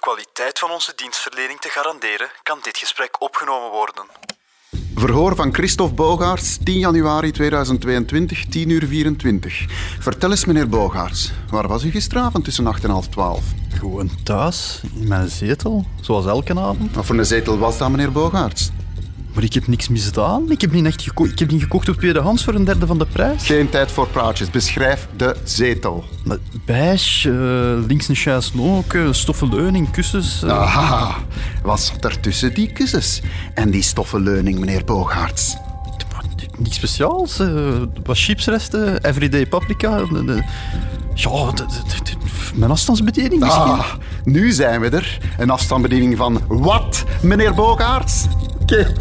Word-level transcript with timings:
kwaliteit 0.00 0.58
van 0.58 0.70
onze 0.70 0.92
dienstverlening 0.96 1.60
te 1.60 1.68
garanderen, 1.68 2.30
kan 2.42 2.58
dit 2.62 2.78
gesprek 2.78 3.20
opgenomen 3.20 3.70
worden. 3.70 4.04
Verhoor 4.94 5.34
van 5.34 5.54
Christophe 5.54 5.94
Bogaerts, 5.94 6.58
10 6.64 6.78
januari 6.78 7.30
2022, 7.30 8.46
10 8.46 8.68
uur 8.68 8.86
24. 8.86 9.64
Vertel 10.00 10.30
eens, 10.30 10.44
meneer 10.44 10.68
Bogaerts, 10.68 11.32
waar 11.50 11.68
was 11.68 11.82
u 11.84 11.90
gisteravond 11.90 12.44
tussen 12.44 12.66
8 12.66 12.84
en 12.84 12.90
half 12.90 13.08
12? 13.08 13.44
Gewoon 13.78 14.10
thuis, 14.24 14.80
in 14.94 15.08
mijn 15.08 15.28
zetel, 15.28 15.86
zoals 16.00 16.26
elke 16.26 16.58
avond. 16.58 16.94
Wat 16.94 17.06
voor 17.06 17.18
een 17.18 17.24
zetel 17.24 17.58
was 17.58 17.78
dat, 17.78 17.90
meneer 17.90 18.12
Bogaerts? 18.12 18.70
Maar 19.34 19.42
ik 19.44 19.54
heb 19.54 19.66
niks 19.66 19.88
misdaan. 19.88 20.50
Ik 20.50 20.60
heb 20.60 20.72
niet 20.72 20.84
echt 20.86 21.02
geko 21.02 21.24
ik 21.24 21.38
heb 21.38 21.50
niet 21.50 21.62
gekocht 21.62 21.88
op 21.88 21.96
tweedehands 21.96 22.44
voor 22.44 22.54
een 22.54 22.64
derde 22.64 22.86
van 22.86 22.98
de 22.98 23.06
prijs. 23.06 23.46
Geen 23.46 23.68
tijd 23.68 23.90
voor 23.90 24.08
praatjes. 24.08 24.50
Beschrijf 24.50 25.08
de 25.16 25.36
zetel. 25.44 26.04
Maar 26.24 26.36
Beige, 26.66 27.30
eh, 27.30 27.86
links 27.88 28.08
een 28.08 28.14
chaise 28.14 28.50
longue, 28.56 29.12
stoffen 29.12 29.48
leuning, 29.54 29.90
kussens. 29.90 30.42
eh. 30.42 30.50
Aha, 30.50 31.16
wat 31.62 31.80
zat 31.80 32.04
er 32.04 32.20
tussen 32.20 32.54
die 32.54 32.72
kussens 32.72 33.20
en 33.54 33.70
die 33.70 33.82
stoffen 33.82 34.22
leuning, 34.22 34.58
meneer 34.58 34.84
Bogaerts? 34.84 35.56
Niks 36.58 36.76
speciaals. 36.76 37.38
eh, 37.38 37.48
wat 38.04 38.18
chipsresten, 38.18 39.04
everyday 39.04 39.46
paprika. 39.46 39.96
ja, 39.98 40.04
de- 40.06 40.24
de- 40.24 40.42
de- 41.14 41.66
de- 42.04 42.16
mijn 42.54 42.70
afstandsbediening 42.70 43.40
misschien. 43.40 43.62
Ah, 43.62 43.92
nu 44.24 44.52
zijn 44.52 44.80
we 44.80 44.88
er. 44.88 45.18
Een 45.38 45.50
afstandsbediening 45.50 46.16
van 46.16 46.40
wat, 46.48 47.04
meneer 47.22 47.54
Bogaerts? 47.54 48.24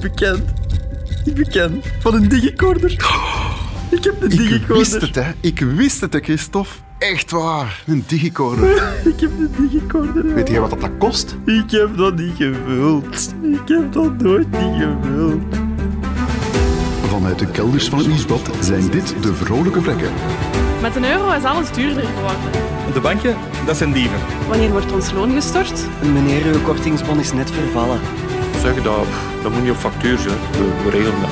Bekend. 0.02 0.44
Ik 1.26 1.34
bekend. 1.36 1.86
Van 2.00 2.14
een 2.14 2.28
digicorder. 2.30 2.92
Ik 3.90 4.04
heb 4.04 4.22
een 4.22 4.32
Ik 4.32 4.38
digicorder. 4.38 4.78
wist 4.78 5.02
het, 5.02 5.16
hè. 5.16 5.32
Ik 5.40 5.60
wist 5.60 6.02
het, 6.02 6.14
hè, 6.14 6.20
Christophe. 6.20 6.70
Echt 6.98 7.32
waar. 7.32 7.84
Een 7.88 8.04
digicorder. 8.08 8.70
Ik 9.14 9.20
heb 9.20 9.32
een 9.40 9.52
digicorder. 9.58 10.34
Weet 10.34 10.50
je 10.50 10.60
wat 10.60 10.70
dat 10.82 10.90
kost? 10.98 11.36
Ik 11.46 11.72
heb 11.72 11.98
dat 11.98 12.16
niet 12.16 12.36
gewild. 12.36 13.34
Ik 13.42 13.62
heb 13.68 13.94
dat 13.94 14.22
nooit 14.22 14.52
niet 14.52 14.82
gewild. 14.82 15.42
Vanuit 17.08 17.40
de 17.40 17.48
kelders 17.48 17.90
van 17.90 17.98
het 17.98 18.08
Nieuwsblad 18.08 18.50
zijn 18.62 18.90
dit 18.90 19.14
de 19.22 19.34
vrolijke 19.34 19.82
vlekken. 19.82 20.12
Met 20.82 20.96
een 20.96 21.06
euro 21.06 21.32
is 21.32 21.44
alles 21.44 21.72
duurder 21.72 22.04
geworden. 22.04 22.94
De 22.94 23.00
banken, 23.00 23.36
dat 23.66 23.78
zijn 23.78 23.92
dieven. 23.94 24.20
Wanneer 24.48 24.70
wordt 24.72 24.92
ons 24.92 25.12
loon 25.12 25.32
gestort? 25.34 25.84
Meneer, 26.14 26.46
uw 26.46 26.62
kortingsbon 26.62 27.20
is 27.20 27.34
net 27.34 27.52
vervallen. 27.52 28.00
Zeg 28.62 28.84
dat, 28.84 29.06
dat 29.44 29.52
moet 29.52 29.62
niet 29.62 29.72
op 29.72 29.78
factuur 29.78 30.18
zijn. 30.18 30.38
We, 30.52 30.84
we 30.84 30.90
regelen 30.90 31.22
dat. 31.22 31.30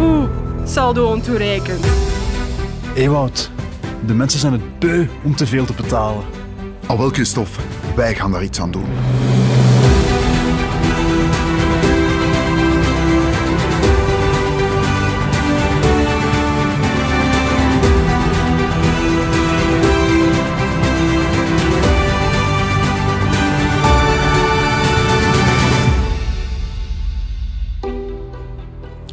Oeh, 0.00 0.28
saldo 0.64 1.06
ontoereikend. 1.06 1.86
Ewout, 2.94 3.50
de 4.06 4.14
mensen 4.14 4.40
zijn 4.40 4.52
het 4.52 4.78
beu 4.78 5.06
om 5.22 5.36
te 5.36 5.46
veel 5.46 5.64
te 5.64 5.72
betalen. 5.72 6.24
Al 6.86 6.98
wel, 6.98 7.08
Christophe. 7.08 7.60
Wij 7.94 8.14
gaan 8.14 8.32
daar 8.32 8.42
iets 8.42 8.60
aan 8.60 8.70
doen. 8.70 8.86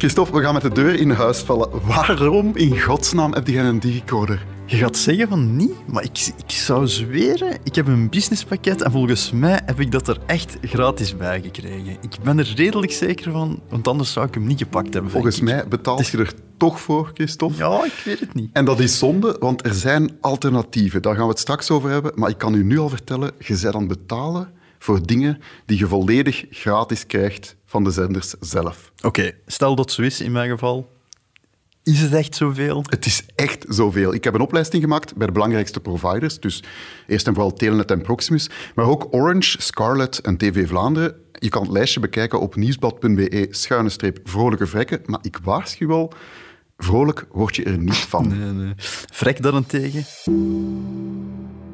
Christophe, 0.08 0.36
we 0.36 0.44
gaan 0.44 0.54
met 0.54 0.62
de 0.62 0.72
deur 0.72 0.94
in 0.94 1.10
huis 1.10 1.38
vallen. 1.38 1.68
Waarom 1.86 2.56
in 2.56 2.80
godsnaam 2.80 3.32
heb 3.32 3.46
jij 3.46 3.64
een 3.64 3.80
digicoder? 3.80 4.46
Je 4.66 4.76
gaat 4.76 4.96
zeggen 4.96 5.28
van 5.28 5.56
niet, 5.56 5.74
maar 5.86 6.02
ik, 6.02 6.32
ik 6.36 6.50
zou 6.50 6.86
zweren, 6.86 7.58
ik 7.62 7.74
heb 7.74 7.86
een 7.86 8.08
businesspakket 8.08 8.82
en 8.82 8.90
volgens 8.90 9.30
mij 9.30 9.60
heb 9.64 9.80
ik 9.80 9.92
dat 9.92 10.08
er 10.08 10.18
echt 10.26 10.56
gratis 10.62 11.16
bij 11.16 11.40
gekregen. 11.40 11.96
Ik 12.00 12.16
ben 12.22 12.38
er 12.38 12.52
redelijk 12.56 12.92
zeker 12.92 13.32
van, 13.32 13.60
want 13.68 13.88
anders 13.88 14.12
zou 14.12 14.26
ik 14.26 14.34
hem 14.34 14.46
niet 14.46 14.58
gepakt 14.58 14.94
hebben. 14.94 15.12
Volgens 15.12 15.40
mij 15.40 15.68
betaalt 15.68 16.08
je 16.08 16.18
er 16.18 16.32
toch 16.56 16.80
voor, 16.80 17.10
Christophe. 17.14 17.56
Ja, 17.56 17.84
ik 17.84 18.02
weet 18.04 18.20
het 18.20 18.34
niet. 18.34 18.50
En 18.52 18.64
dat 18.64 18.80
is 18.80 18.98
zonde, 18.98 19.36
want 19.40 19.66
er 19.66 19.74
zijn 19.74 20.16
alternatieven. 20.20 21.02
Daar 21.02 21.14
gaan 21.14 21.24
we 21.24 21.30
het 21.30 21.38
straks 21.38 21.70
over 21.70 21.90
hebben. 21.90 22.12
Maar 22.14 22.30
ik 22.30 22.38
kan 22.38 22.54
u 22.54 22.64
nu 22.64 22.78
al 22.78 22.88
vertellen, 22.88 23.30
je 23.38 23.58
bent 23.62 23.74
aan 23.74 23.88
het 23.88 23.88
betalen 23.88 24.56
voor 24.78 25.06
dingen 25.06 25.40
die 25.66 25.78
je 25.78 25.86
volledig 25.86 26.44
gratis 26.50 27.06
krijgt 27.06 27.56
van 27.64 27.84
de 27.84 27.90
zenders 27.90 28.34
zelf. 28.40 28.92
Oké, 29.02 29.32
stel 29.46 29.74
dat 29.74 29.92
zo 29.92 30.02
is 30.02 30.20
in 30.20 30.32
mijn 30.32 30.50
geval. 30.50 30.88
Is 31.88 32.00
het 32.00 32.12
echt 32.12 32.34
zoveel? 32.34 32.84
Het 32.88 33.06
is 33.06 33.24
echt 33.34 33.64
zoveel. 33.68 34.14
Ik 34.14 34.24
heb 34.24 34.34
een 34.34 34.40
opleiding 34.40 34.82
gemaakt 34.82 35.16
bij 35.16 35.26
de 35.26 35.32
belangrijkste 35.32 35.80
providers. 35.80 36.40
Dus 36.40 36.62
eerst 37.06 37.26
en 37.26 37.34
vooral 37.34 37.52
Telenet 37.52 37.90
en 37.90 38.02
Proximus. 38.02 38.50
Maar 38.74 38.84
ook 38.84 39.06
Orange, 39.10 39.62
Scarlet 39.62 40.18
en 40.18 40.36
TV 40.36 40.68
Vlaanderen. 40.68 41.14
Je 41.32 41.48
kan 41.48 41.62
het 41.62 41.70
lijstje 41.70 42.00
bekijken 42.00 42.40
op 42.40 42.56
nieuwsblad.be 42.56 43.46
schuine 43.50 43.88
streep 43.88 44.20
vrolijke 44.24 44.66
vrekken. 44.66 45.00
Maar 45.04 45.18
ik 45.22 45.38
waarschuw 45.42 45.92
al, 45.92 46.12
vrolijk 46.76 47.26
word 47.32 47.56
je 47.56 47.64
er 47.64 47.78
niet 47.78 47.96
van. 47.96 48.28
Nee, 48.38 48.52
nee. 48.52 48.72
Vrek 49.12 49.42
daarentegen. 49.42 50.04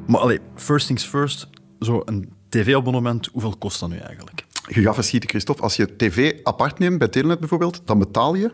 Maar 0.06 0.20
allee, 0.20 0.38
first 0.54 0.87
things 0.87 1.04
first, 1.04 1.48
zo 1.81 2.03
een 2.04 2.32
tv-abonnement, 2.54 3.28
hoeveel 3.32 3.56
kost 3.56 3.81
dat 3.81 3.88
nu 3.88 3.97
eigenlijk? 3.97 4.44
Je 4.66 4.82
gaat 4.82 4.94
verschieten, 4.94 5.28
Christophe. 5.28 5.62
Als 5.62 5.76
je 5.76 5.97
tv 5.97 6.41
apart 6.42 6.78
neemt, 6.78 6.98
bij 6.98 7.09
Telenet 7.09 7.38
bijvoorbeeld, 7.38 7.82
dan 7.84 7.98
betaal 7.98 8.34
je 8.34 8.53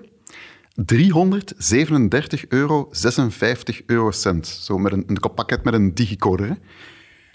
337 0.74 2.48
euro 2.48 2.88
56 2.90 3.82
eurocent. 3.86 4.46
Zo 4.46 4.78
met 4.78 4.92
een, 4.92 5.04
een 5.06 5.34
pakket 5.34 5.64
met 5.64 5.74
een 5.74 5.94
digicoder. 5.94 6.48
hè. 6.48 6.54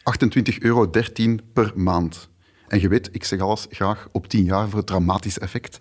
28 0.03 0.59
euro 0.59 0.89
13 0.89 1.41
per 1.53 1.71
maand. 1.75 2.29
En 2.67 2.81
je 2.81 2.87
weet, 2.87 3.09
ik 3.11 3.23
zeg 3.23 3.39
alles 3.39 3.67
graag 3.69 4.07
op 4.11 4.27
10 4.27 4.43
jaar 4.43 4.69
voor 4.69 4.77
het 4.77 4.87
dramatische 4.87 5.39
effect. 5.39 5.77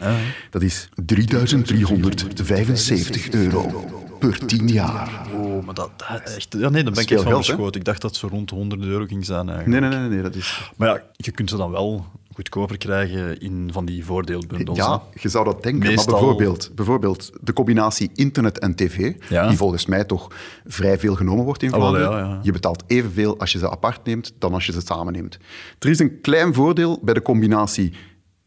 Dat 0.51 0.63
is 0.63 0.89
3375 1.05 3.31
euro 3.31 3.85
per 4.19 4.47
10 4.47 4.69
jaar. 4.69 5.27
Oh, 5.33 5.65
maar 5.65 5.75
dat, 5.75 5.91
dat 5.97 6.35
echt... 6.35 6.57
Ja, 6.59 6.69
nee, 6.69 6.85
dan 6.85 6.93
ben 6.93 7.03
ik 7.03 7.11
echt 7.11 7.23
van. 7.23 7.45
Ik 7.71 7.85
dacht 7.85 8.01
dat 8.01 8.11
het 8.11 8.21
zo 8.21 8.27
rond 8.27 8.49
de 8.49 8.55
100 8.55 8.83
euro 8.83 9.05
ging 9.05 9.25
zijn 9.25 9.49
eigenlijk. 9.49 9.81
Nee, 9.81 9.91
nee, 9.91 9.99
nee, 9.99 10.09
nee, 10.09 10.23
dat 10.23 10.35
is... 10.35 10.71
Maar 10.77 10.89
ja, 10.89 11.03
je 11.17 11.31
kunt 11.31 11.51
ze 11.51 11.57
dan 11.57 11.71
wel 11.71 12.07
goedkoper 12.35 12.79
krijgen 12.79 13.41
in 13.41 13.69
van 13.73 13.85
die 13.85 14.05
voordeelbundels. 14.05 14.79
Ja, 14.79 14.93
hè. 15.11 15.21
je 15.23 15.29
zou 15.29 15.45
dat 15.45 15.63
denken. 15.63 15.89
Meestal- 15.89 16.13
Maar 16.13 16.21
bijvoorbeeld, 16.23 16.71
bijvoorbeeld 16.75 17.31
de 17.41 17.53
combinatie 17.53 18.11
internet 18.15 18.59
en 18.59 18.75
tv, 18.75 19.15
Ja. 19.29 19.49
die 19.49 19.57
volgens 19.57 19.87
mij 19.87 20.05
toch 20.05 20.31
vrij 20.67 20.99
veel 20.99 21.15
genomen 21.15 21.45
wordt 21.45 21.63
in 21.63 21.73
Ah, 21.73 21.77
Vlaanderen. 21.79 22.11
ja, 22.11 22.19
ja. 22.19 22.41
Je 22.43 22.53
betaalt 22.53 22.83
evenveel 22.87 23.39
als 23.39 23.53
je 23.53 23.59
ze 23.59 23.71
apart 23.71 24.05
neemt 24.07 24.33
dan 24.39 24.55
als 24.55 24.67
je 24.67 24.73
ze 24.73 24.81
samen 24.85 25.13
neemt. 25.13 25.39
Er 25.79 25.89
is 25.91 25.99
een 25.99 26.21
klein 26.21 26.55
voordeel 26.55 26.99
bij 27.03 27.15
de 27.15 27.23
combinatie 27.23 27.93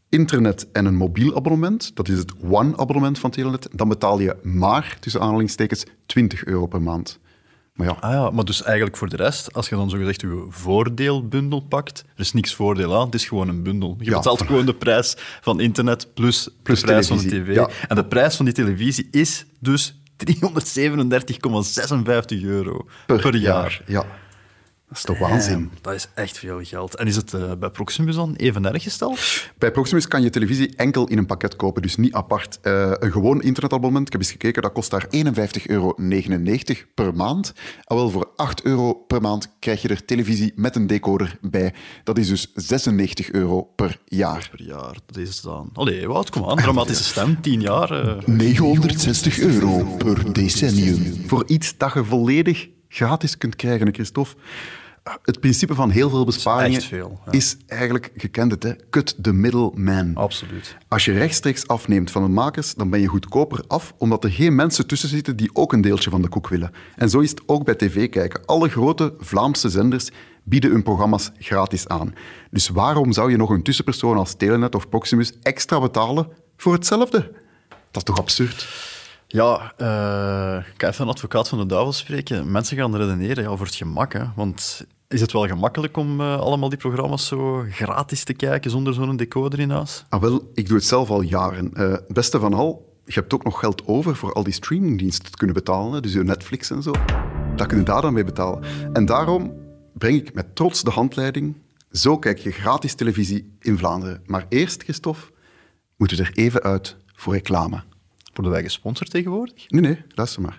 internet 0.08 0.66
en 0.72 0.84
een 0.84 0.96
mobiel 0.96 1.36
abonnement. 1.36 1.90
Dat 1.96 2.08
is 2.08 2.18
het 2.18 2.32
One-abonnement 2.50 3.18
van 3.18 3.30
Telenet. 3.30 3.68
Dan 3.72 3.88
betaal 3.88 4.20
je 4.20 4.36
maar, 4.42 4.96
tussen 5.00 5.20
aanhalingstekens, 5.20 5.84
20 6.06 6.44
euro 6.44 6.66
per 6.66 6.82
maand. 6.82 7.18
Maar 7.78 7.86
ja, 7.86 7.96
Ah 8.00 8.12
ja, 8.12 8.30
maar 8.30 8.44
dus 8.44 8.62
eigenlijk 8.62 8.96
voor 8.96 9.08
de 9.08 9.16
rest, 9.16 9.52
als 9.52 9.68
je 9.68 9.74
dan 9.74 9.90
zogezegd 9.90 10.20
je 10.20 10.46
voordeelbundel 10.48 11.60
pakt, 11.60 12.04
er 12.14 12.20
is 12.20 12.32
niks 12.32 12.54
voordeel 12.54 12.96
aan, 12.98 13.04
het 13.06 13.14
is 13.14 13.24
gewoon 13.24 13.48
een 13.48 13.62
bundel. 13.62 13.96
Je 13.98 14.10
Ja. 14.10 14.16
betaalt 14.16 14.42
gewoon 14.42 14.66
de 14.66 14.74
prijs 14.74 15.16
van 15.40 15.60
internet 15.60 16.14
plus, 16.14 16.48
Plus 16.62 16.80
de 16.80 16.86
prijs 16.86 17.06
van 17.08 17.16
de 17.18 17.26
tv. 17.28 17.54
ja. 17.54 17.68
En 17.88 17.96
de 17.96 18.04
prijs 18.04 18.36
van 18.36 18.44
die 18.44 18.54
televisie 18.54 19.08
is 19.10 19.44
dus 19.58 20.00
337,56 20.24 20.30
euro 22.44 22.86
per, 23.06 23.36
jaar. 23.36 23.82
Ja, 23.86 24.04
dat 24.88 24.96
is 24.96 25.02
toch 25.02 25.18
waanzin. 25.18 25.70
Dat 25.80 25.94
is 25.94 26.08
echt 26.14 26.38
veel 26.38 26.60
geld. 26.62 26.94
En 26.96 27.06
is 27.06 27.16
het 27.16 27.34
eh, 27.34 27.52
bij 27.58 27.70
Proximus 27.70 28.14
dan 28.14 28.34
even 28.34 28.64
erg 28.72 28.82
gesteld? 28.82 29.18
Bij 29.58 29.70
Proximus 29.70 30.08
kan 30.08 30.22
je 30.22 30.30
televisie 30.30 30.76
enkel 30.76 31.06
in 31.08 31.18
een 31.18 31.26
pakket 31.26 31.56
kopen, 31.56 31.82
dus 31.82 31.96
niet 31.96 32.12
apart. 32.12 32.58
Eh, 32.62 32.92
een 32.98 33.12
gewoon 33.12 33.42
internetabonnement, 33.42 34.06
ik 34.06 34.12
heb 34.12 34.20
eens 34.22 34.30
gekeken, 34.30 34.62
dat 34.62 34.72
kost 34.72 34.90
daar 34.90 35.06
51,99 35.10 35.66
euro 35.66 35.94
per 36.94 37.14
maand. 37.14 37.52
Al 37.84 37.96
wel 37.96 38.10
voor 38.10 38.30
8 38.36 38.62
euro 38.62 38.94
per 38.94 39.20
maand 39.20 39.48
krijg 39.58 39.82
je 39.82 39.88
er 39.88 40.04
televisie 40.04 40.52
met 40.56 40.76
een 40.76 40.86
decoder 40.86 41.38
bij. 41.40 41.74
Dat 42.04 42.18
is 42.18 42.28
dus 42.28 42.52
96 42.54 43.30
euro 43.30 43.62
per 43.62 43.98
jaar. 44.04 44.48
Per 44.50 44.62
jaar, 44.62 44.96
dat 45.06 45.16
is 45.16 45.28
het 45.34 45.42
dan. 45.42 45.70
Allee, 45.72 46.06
wat, 46.06 46.30
kom 46.30 46.44
aan, 46.48 46.56
dramatische 46.56 47.04
stem, 47.04 47.40
10 47.40 47.60
jaar. 47.60 47.90
eh. 48.08 48.26
960 48.26 49.38
euro 49.38 49.82
per 49.96 50.32
decennium. 50.32 51.24
Voor 51.26 51.44
iets 51.46 51.74
dat 51.76 51.92
je 51.92 52.04
volledig 52.04 52.68
gratis 52.88 53.38
kunt 53.38 53.56
krijgen, 53.56 53.94
Christophe. 53.94 54.34
Het 55.22 55.40
principe 55.40 55.74
van 55.74 55.90
heel 55.90 56.10
veel 56.10 56.24
besparingen 56.24 56.78
echt 56.78 56.88
veel, 56.88 57.20
ja. 57.24 57.32
is 57.32 57.56
eigenlijk, 57.66 58.10
je 58.16 58.28
kent 58.28 58.50
het, 58.50 58.62
hè, 58.62 58.72
cut 58.90 59.16
the 59.22 59.32
middleman. 59.32 60.14
Absoluut. 60.14 60.76
Als 60.88 61.04
je 61.04 61.12
rechtstreeks 61.12 61.66
afneemt 61.66 62.10
van 62.10 62.22
de 62.22 62.28
makers, 62.28 62.74
dan 62.74 62.90
ben 62.90 63.00
je 63.00 63.06
goedkoper 63.06 63.64
af, 63.66 63.94
omdat 63.98 64.24
er 64.24 64.30
geen 64.30 64.54
mensen 64.54 64.86
tussen 64.86 65.08
zitten 65.08 65.36
die 65.36 65.50
ook 65.52 65.72
een 65.72 65.80
deeltje 65.80 66.10
van 66.10 66.22
de 66.22 66.28
koek 66.28 66.48
willen. 66.48 66.70
En 66.96 67.10
zo 67.10 67.20
is 67.20 67.30
het 67.30 67.42
ook 67.46 67.64
bij 67.64 67.74
tv 67.74 68.08
kijken. 68.08 68.44
Alle 68.44 68.68
grote 68.68 69.14
Vlaamse 69.18 69.68
zenders 69.68 70.10
bieden 70.44 70.70
hun 70.70 70.82
programma's 70.82 71.30
gratis 71.38 71.88
aan. 71.88 72.14
Dus 72.50 72.68
waarom 72.68 73.12
zou 73.12 73.30
je 73.30 73.36
nog 73.36 73.50
een 73.50 73.62
tussenpersoon 73.62 74.16
als 74.16 74.34
Telenet 74.34 74.74
of 74.74 74.88
Proximus 74.88 75.32
extra 75.42 75.80
betalen 75.80 76.28
voor 76.56 76.72
hetzelfde? 76.72 77.32
Dat 77.68 77.96
is 77.96 78.02
toch 78.02 78.18
absurd? 78.18 78.68
Ja, 79.30 79.72
eh, 79.76 80.66
ik 80.74 80.80
ga 80.80 80.88
even 80.88 81.04
een 81.04 81.10
advocaat 81.10 81.48
van 81.48 81.58
de 81.58 81.66
duivel 81.66 81.92
spreken. 81.92 82.50
Mensen 82.50 82.76
gaan 82.76 82.96
redeneren 82.96 83.44
ja, 83.44 83.56
voor 83.56 83.66
het 83.66 83.74
gemak. 83.74 84.12
Hè, 84.12 84.24
want 84.36 84.86
Is 85.08 85.20
het 85.20 85.32
wel 85.32 85.46
gemakkelijk 85.46 85.96
om 85.96 86.20
eh, 86.20 86.40
allemaal 86.40 86.68
die 86.68 86.78
programma's 86.78 87.26
zo 87.26 87.64
gratis 87.70 88.24
te 88.24 88.32
kijken 88.32 88.70
zonder 88.70 88.94
zo'n 88.94 89.16
decoder 89.16 89.58
in 89.58 89.70
huis? 89.70 90.04
Ah, 90.08 90.20
wel, 90.20 90.50
ik 90.54 90.66
doe 90.66 90.76
het 90.76 90.86
zelf 90.86 91.10
al 91.10 91.20
jaren. 91.20 91.74
Eh, 91.74 91.94
beste 92.08 92.40
van 92.40 92.54
al, 92.54 92.96
je 93.04 93.12
hebt 93.12 93.34
ook 93.34 93.44
nog 93.44 93.60
geld 93.60 93.86
over 93.86 94.16
voor 94.16 94.32
al 94.32 94.42
die 94.42 94.52
streamingdiensten 94.52 95.30
te 95.30 95.36
kunnen 95.36 95.56
betalen. 95.56 96.02
Dus 96.02 96.12
je 96.12 96.24
Netflix 96.24 96.70
en 96.70 96.82
zo. 96.82 96.92
Dat 97.56 97.66
kun 97.66 97.78
je 97.78 97.84
daar 97.84 98.02
dan 98.02 98.12
mee 98.12 98.24
betalen. 98.24 98.62
En 98.92 99.06
daarom 99.06 99.52
breng 99.94 100.16
ik 100.16 100.34
met 100.34 100.56
trots 100.56 100.82
de 100.82 100.90
handleiding. 100.90 101.56
Zo 101.92 102.18
kijk 102.18 102.38
je 102.38 102.50
gratis 102.50 102.94
televisie 102.94 103.56
in 103.60 103.78
Vlaanderen. 103.78 104.22
Maar 104.26 104.46
eerst, 104.48 104.82
Christophe, 104.82 105.32
moeten 105.96 106.16
we 106.16 106.22
er 106.22 106.32
even 106.34 106.62
uit 106.62 106.96
voor 107.14 107.32
reclame. 107.32 107.82
Worden 108.38 108.56
wij 108.56 108.66
gesponsord 108.68 109.10
tegenwoordig? 109.10 109.70
Nee, 109.70 109.80
nee, 109.80 110.04
luister 110.14 110.42
maar. 110.42 110.58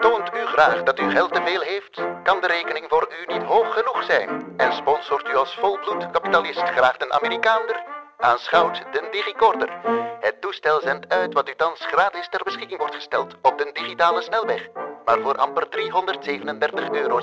Toont 0.00 0.28
u 0.34 0.46
graag 0.46 0.82
dat 0.82 1.00
u 1.00 1.10
geld 1.10 1.34
te 1.34 1.42
veel 1.44 1.60
heeft? 1.60 1.94
Kan 2.22 2.40
de 2.40 2.46
rekening 2.46 2.86
voor 2.88 3.12
u 3.20 3.32
niet 3.32 3.42
hoog 3.42 3.74
genoeg 3.74 4.04
zijn? 4.04 4.28
En 4.56 4.72
sponsort 4.72 5.28
u 5.28 5.34
als 5.34 5.54
volbloed 5.54 6.10
kapitalist 6.10 6.62
graag 6.62 6.98
een 6.98 7.12
Amerikaander? 7.12 7.84
Aanschouwt 8.18 8.76
de 8.92 9.08
Digicorder. 9.10 9.70
Het 10.20 10.40
toestel 10.40 10.80
zendt 10.80 11.08
uit 11.08 11.34
wat 11.34 11.48
u 11.48 11.54
thans 11.56 11.86
gratis 11.86 12.28
ter 12.28 12.40
beschikking 12.44 12.78
wordt 12.78 12.94
gesteld 12.94 13.34
op 13.42 13.58
de 13.58 13.70
digitale 13.72 14.22
snelweg. 14.22 14.68
Maar 15.04 15.20
voor 15.20 15.36
amper 15.36 15.66
337,56 15.66 16.92
euro 16.92 17.20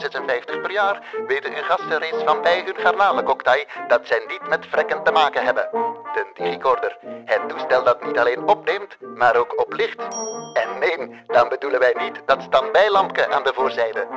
per 0.62 0.72
jaar 0.72 1.04
weten 1.28 1.56
uw 1.56 1.64
gasten 1.64 1.98
reeds 1.98 2.24
van 2.24 2.42
bij 2.42 2.64
hun 2.66 2.76
garnalencocktail 2.76 3.66
dat 3.88 4.08
zij 4.08 4.26
niet 4.28 4.48
met 4.50 4.66
vrekken 4.66 5.04
te 5.04 5.12
maken 5.12 5.44
hebben. 5.44 5.70
De 6.18 6.26
Digicorder. 6.34 6.98
Het 7.26 7.50
toestel 7.50 7.84
dat 7.84 8.06
niet 8.06 8.18
alleen 8.18 8.48
opneemt, 8.48 8.98
maar 9.16 9.36
ook 9.36 9.60
oplicht. 9.60 9.98
En 10.54 10.80
nee, 10.80 11.22
dan 11.28 11.50
bedoelen 11.50 11.80
wij 11.80 11.96
niet 12.00 12.22
dat 12.26 12.42
standbijlampje 12.42 13.32
aan 13.32 13.44
de 13.44 13.52
voorzijde. 13.56 14.08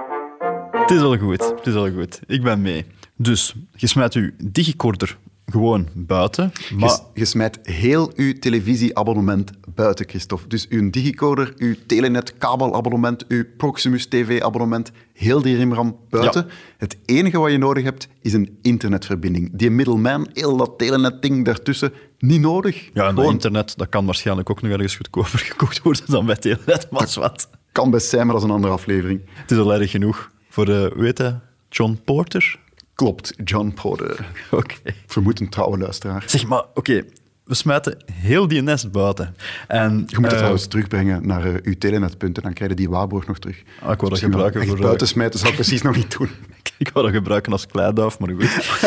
Het 0.73 0.91
is 0.91 1.01
al 1.01 1.17
goed, 1.17 1.49
het 1.49 1.67
is 1.67 1.75
al 1.75 1.91
goed. 1.91 2.21
Ik 2.27 2.43
ben 2.43 2.63
mee. 2.63 2.87
Dus, 3.17 3.55
je 3.77 3.87
smijt 3.87 4.15
uw 4.15 4.31
digicorder 4.37 5.17
gewoon 5.51 5.89
buiten. 5.93 6.53
Maar 6.77 6.99
Je, 7.15 7.25
smijt 7.25 7.59
heel 7.63 8.13
uw 8.17 8.33
televisieabonnement 8.39 9.51
buiten, 9.75 10.09
Christophe. 10.09 10.49
Dus 10.49 10.69
uw 10.69 10.91
digicoder, 10.91 11.53
uw 11.57 11.75
telenet 11.87 12.39
kabelabonnement, 12.39 13.27
uw 13.29 13.45
Proximus 13.57 14.07
TV-abonnement, 14.07 14.91
heel 15.13 15.43
die 15.43 15.57
rimram 15.57 15.97
buiten. 16.09 16.47
Het 16.79 16.97
enige 17.05 17.39
wat 17.39 17.51
je 17.51 17.59
nodig 17.59 17.85
hebt, 17.85 18.09
is 18.23 18.33
een 18.33 18.59
internetverbinding. 18.63 19.51
Die 19.53 19.71
middleman, 19.71 20.29
heel 20.33 20.57
dat 20.57 20.79
telenet-ding 20.79 21.45
daartussen, 21.45 21.93
niet 22.19 22.41
nodig. 22.41 22.91
ja, 22.95 23.09
en 23.09 23.15
dat 23.15 23.31
internet 23.31 23.75
dat 23.77 23.89
kan 23.89 24.05
waarschijnlijk 24.05 24.51
ook 24.51 24.63
nog 24.63 24.73
ergens 24.73 24.97
goedkoper 24.97 25.39
gekocht 25.51 25.83
worden 25.83 26.05
dan 26.07 26.27
bij 26.27 26.37
Telenet, 26.37 26.91
maar 26.91 27.13
wat. 27.15 27.49
kan 27.73 27.91
best 27.91 28.09
zijn, 28.09 28.25
maar 28.25 28.35
dat 28.35 28.43
is 28.43 28.49
een 28.49 28.55
andere 28.55 28.73
aflevering. 28.73 29.21
Het 29.33 29.51
is 29.51 29.59
al 29.59 29.75
erg 29.75 29.91
genoeg 29.91 30.31
voor, 30.49 30.69
eh 30.69 30.93
hoe 30.93 31.05
heet 31.05 31.19
hij? 31.19 31.41
John 31.69 32.01
Porter? 32.05 32.59
Klopt, 33.01 33.35
John 33.45 33.73
Porter. 33.75 34.27
Oké. 34.51 34.75
Vermoed 35.07 35.41
een 35.41 35.49
trouwe 35.49 35.79
luisteraar. 35.79 36.23
Zeg 36.27 36.47
maar, 36.47 36.65
oké, 36.75 37.05
we 37.45 37.55
smijten 37.55 38.05
heel 38.13 38.49
die 38.49 38.63
nest 38.63 38.93
buiten. 38.93 39.37
En, 39.69 39.93
Je 40.07 40.15
moet 40.15 40.23
het 40.23 40.33
eh, 40.33 40.37
trouwens 40.37 40.67
terugbrengen 40.67 41.27
naar 41.27 41.45
eh, 41.45 41.55
uw 41.63 41.75
telenetpunten, 41.79 42.43
dan 42.43 42.53
krijg 42.53 42.71
je 42.71 42.77
die 42.77 42.91
waarborg 42.91 43.27
nog 43.27 43.39
terug. 43.39 43.63
Ah, 43.83 43.93
ik 43.93 44.01
wou 44.01 44.11
dat 44.11 44.19
gebruiken 44.21 44.67
voor, 44.67 44.77
eh, 44.77 44.83
buiten 44.83 45.09
smijten 45.09 45.39
zou 45.39 45.51
ik 45.51 45.57
precies 45.57 45.83
nog 45.83 45.97
niet 45.97 46.19
doen. 46.19 46.29
Ik 46.79 46.91
wou 46.93 47.07
dat 47.07 47.15
gebruiken 47.15 47.53
als 47.53 47.67
kleiduif, 47.67 48.19
maar 48.19 48.31
goed. 48.31 48.83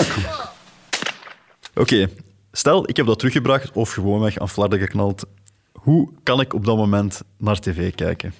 Oké, 1.83 2.09
stel 2.51 2.89
ik 2.89 2.97
heb 2.97 3.05
dat 3.05 3.19
teruggebracht 3.19 3.71
of 3.71 3.91
gewoonweg 3.91 4.39
aan 4.39 4.49
flarden 4.49 4.79
geknald. 4.79 5.25
Hoe 5.71 6.09
kan 6.23 6.39
ik 6.39 6.53
op 6.53 6.65
dat 6.65 6.77
moment 6.77 7.21
naar 7.37 7.59
tv 7.59 7.95
kijken? 7.95 8.33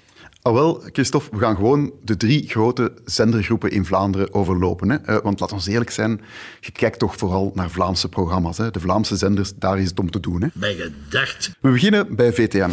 Ah, 0.43 0.53
wel, 0.53 0.83
Christophe, 0.91 1.29
we 1.31 1.37
gaan 1.37 1.55
gewoon 1.55 1.93
de 2.01 2.17
drie 2.17 2.49
grote 2.49 2.93
zendergroepen 3.05 3.71
in 3.71 3.85
Vlaanderen 3.85 4.33
overlopen. 4.33 4.89
Hè? 4.89 4.95
Eh, 4.95 5.17
want 5.21 5.39
laat 5.39 5.51
ons 5.51 5.67
eerlijk 5.67 5.89
zijn, 5.89 6.21
je 6.59 6.71
kijkt 6.71 6.99
toch 6.99 7.15
vooral 7.15 7.51
naar 7.53 7.69
Vlaamse 7.69 8.09
programma's. 8.09 8.57
Hè? 8.57 8.71
De 8.71 8.79
Vlaamse 8.79 9.15
zenders, 9.15 9.53
daar 9.55 9.79
is 9.79 9.89
het 9.89 9.99
om 9.99 10.11
te 10.11 10.19
doen. 10.19 10.41
Hè? 10.41 10.47
bij 10.53 10.75
gedacht. 10.75 11.51
We 11.59 11.71
beginnen 11.71 12.15
bij 12.15 12.33
VTM. 12.33 12.69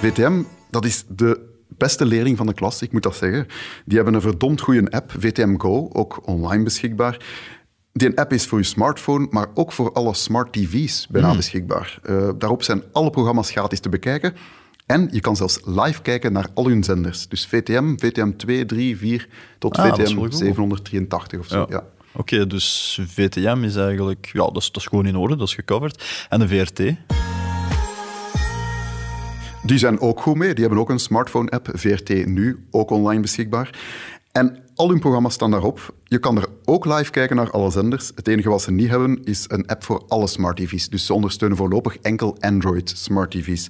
VTM, 0.00 0.42
dat 0.70 0.84
is 0.84 1.04
de 1.08 1.40
beste 1.68 2.04
leerling 2.04 2.36
van 2.36 2.46
de 2.46 2.54
klas, 2.54 2.82
ik 2.82 2.92
moet 2.92 3.02
dat 3.02 3.16
zeggen. 3.16 3.46
Die 3.84 3.96
hebben 3.96 4.14
een 4.14 4.20
verdomd 4.20 4.60
goede 4.60 4.90
app, 4.90 5.14
VTM 5.18 5.56
Go, 5.58 5.88
ook 5.92 6.20
online 6.24 6.64
beschikbaar. 6.64 7.18
Die 7.98 8.18
app 8.18 8.32
is 8.32 8.46
voor 8.46 8.58
je 8.58 8.64
smartphone, 8.64 9.26
maar 9.30 9.46
ook 9.54 9.72
voor 9.72 9.92
alle 9.92 10.14
smart 10.14 10.52
tv's 10.52 11.06
bijna 11.10 11.36
beschikbaar. 11.36 11.98
Eh, 12.02 12.28
daarop 12.38 12.62
zijn 12.62 12.82
alle 12.92 13.10
programma's 13.10 13.50
gratis 13.50 13.80
te 13.80 13.88
bekijken. 13.88 14.34
En 14.86 15.08
je 15.10 15.20
kan 15.20 15.36
zelfs 15.36 15.60
live 15.64 16.02
kijken 16.02 16.32
naar 16.32 16.46
al 16.54 16.66
hun 16.66 16.84
zenders. 16.84 17.28
Dus 17.28 17.46
VTM, 17.46 17.96
VTM 17.96 18.30
2, 18.36 18.66
3, 18.66 18.96
4 18.96 19.28
tot 19.58 19.76
Ah, 19.76 19.84
VTM 19.84 20.14
wel 20.14 20.22
goed. 20.22 20.36
783 20.36 21.38
of 21.38 21.46
zo. 21.46 21.66
Ja. 21.68 21.84
Oké, 22.12 22.46
dus 22.46 22.98
VTM 23.06 23.62
is 23.62 23.76
eigenlijk... 23.76 24.30
Ja, 24.32 24.44
dat 24.44 24.56
is, 24.56 24.66
dat 24.72 24.82
is 24.82 24.88
gewoon 24.88 25.06
in 25.06 25.16
orde, 25.16 25.36
dat 25.36 25.48
is 25.48 25.54
gecoverd. 25.54 26.26
En 26.28 26.40
de 26.40 26.48
VRT? 26.48 26.78
Die 29.62 29.78
zijn 29.78 30.00
ook 30.00 30.20
goed 30.20 30.36
mee. 30.36 30.54
Die 30.54 30.64
hebben 30.64 30.82
ook 30.82 30.90
een 30.90 30.98
smartphone-app, 30.98 31.70
VRT 31.72 32.26
Nu, 32.26 32.66
ook 32.70 32.90
online 32.90 33.20
beschikbaar. 33.20 33.78
En 34.32 34.62
al 34.78 34.88
hun 34.88 34.98
programma's 34.98 35.34
staan 35.34 35.50
daarop. 35.50 35.94
Je 36.04 36.18
kan 36.18 36.36
er 36.36 36.46
ook 36.64 36.84
live 36.84 37.10
kijken 37.10 37.36
naar 37.36 37.50
alle 37.50 37.70
zenders. 37.70 38.12
Het 38.14 38.28
enige 38.28 38.48
wat 38.48 38.62
ze 38.62 38.70
niet 38.70 38.88
hebben, 38.88 39.24
is 39.24 39.44
een 39.48 39.66
app 39.66 39.84
voor 39.84 40.04
alle 40.08 40.26
smart 40.26 40.56
TV's. 40.56 40.88
Dus 40.88 41.06
ze 41.06 41.14
ondersteunen 41.14 41.56
voorlopig 41.56 41.98
enkel 41.98 42.36
Android 42.40 42.92
smart 42.96 43.30
TV's. 43.30 43.68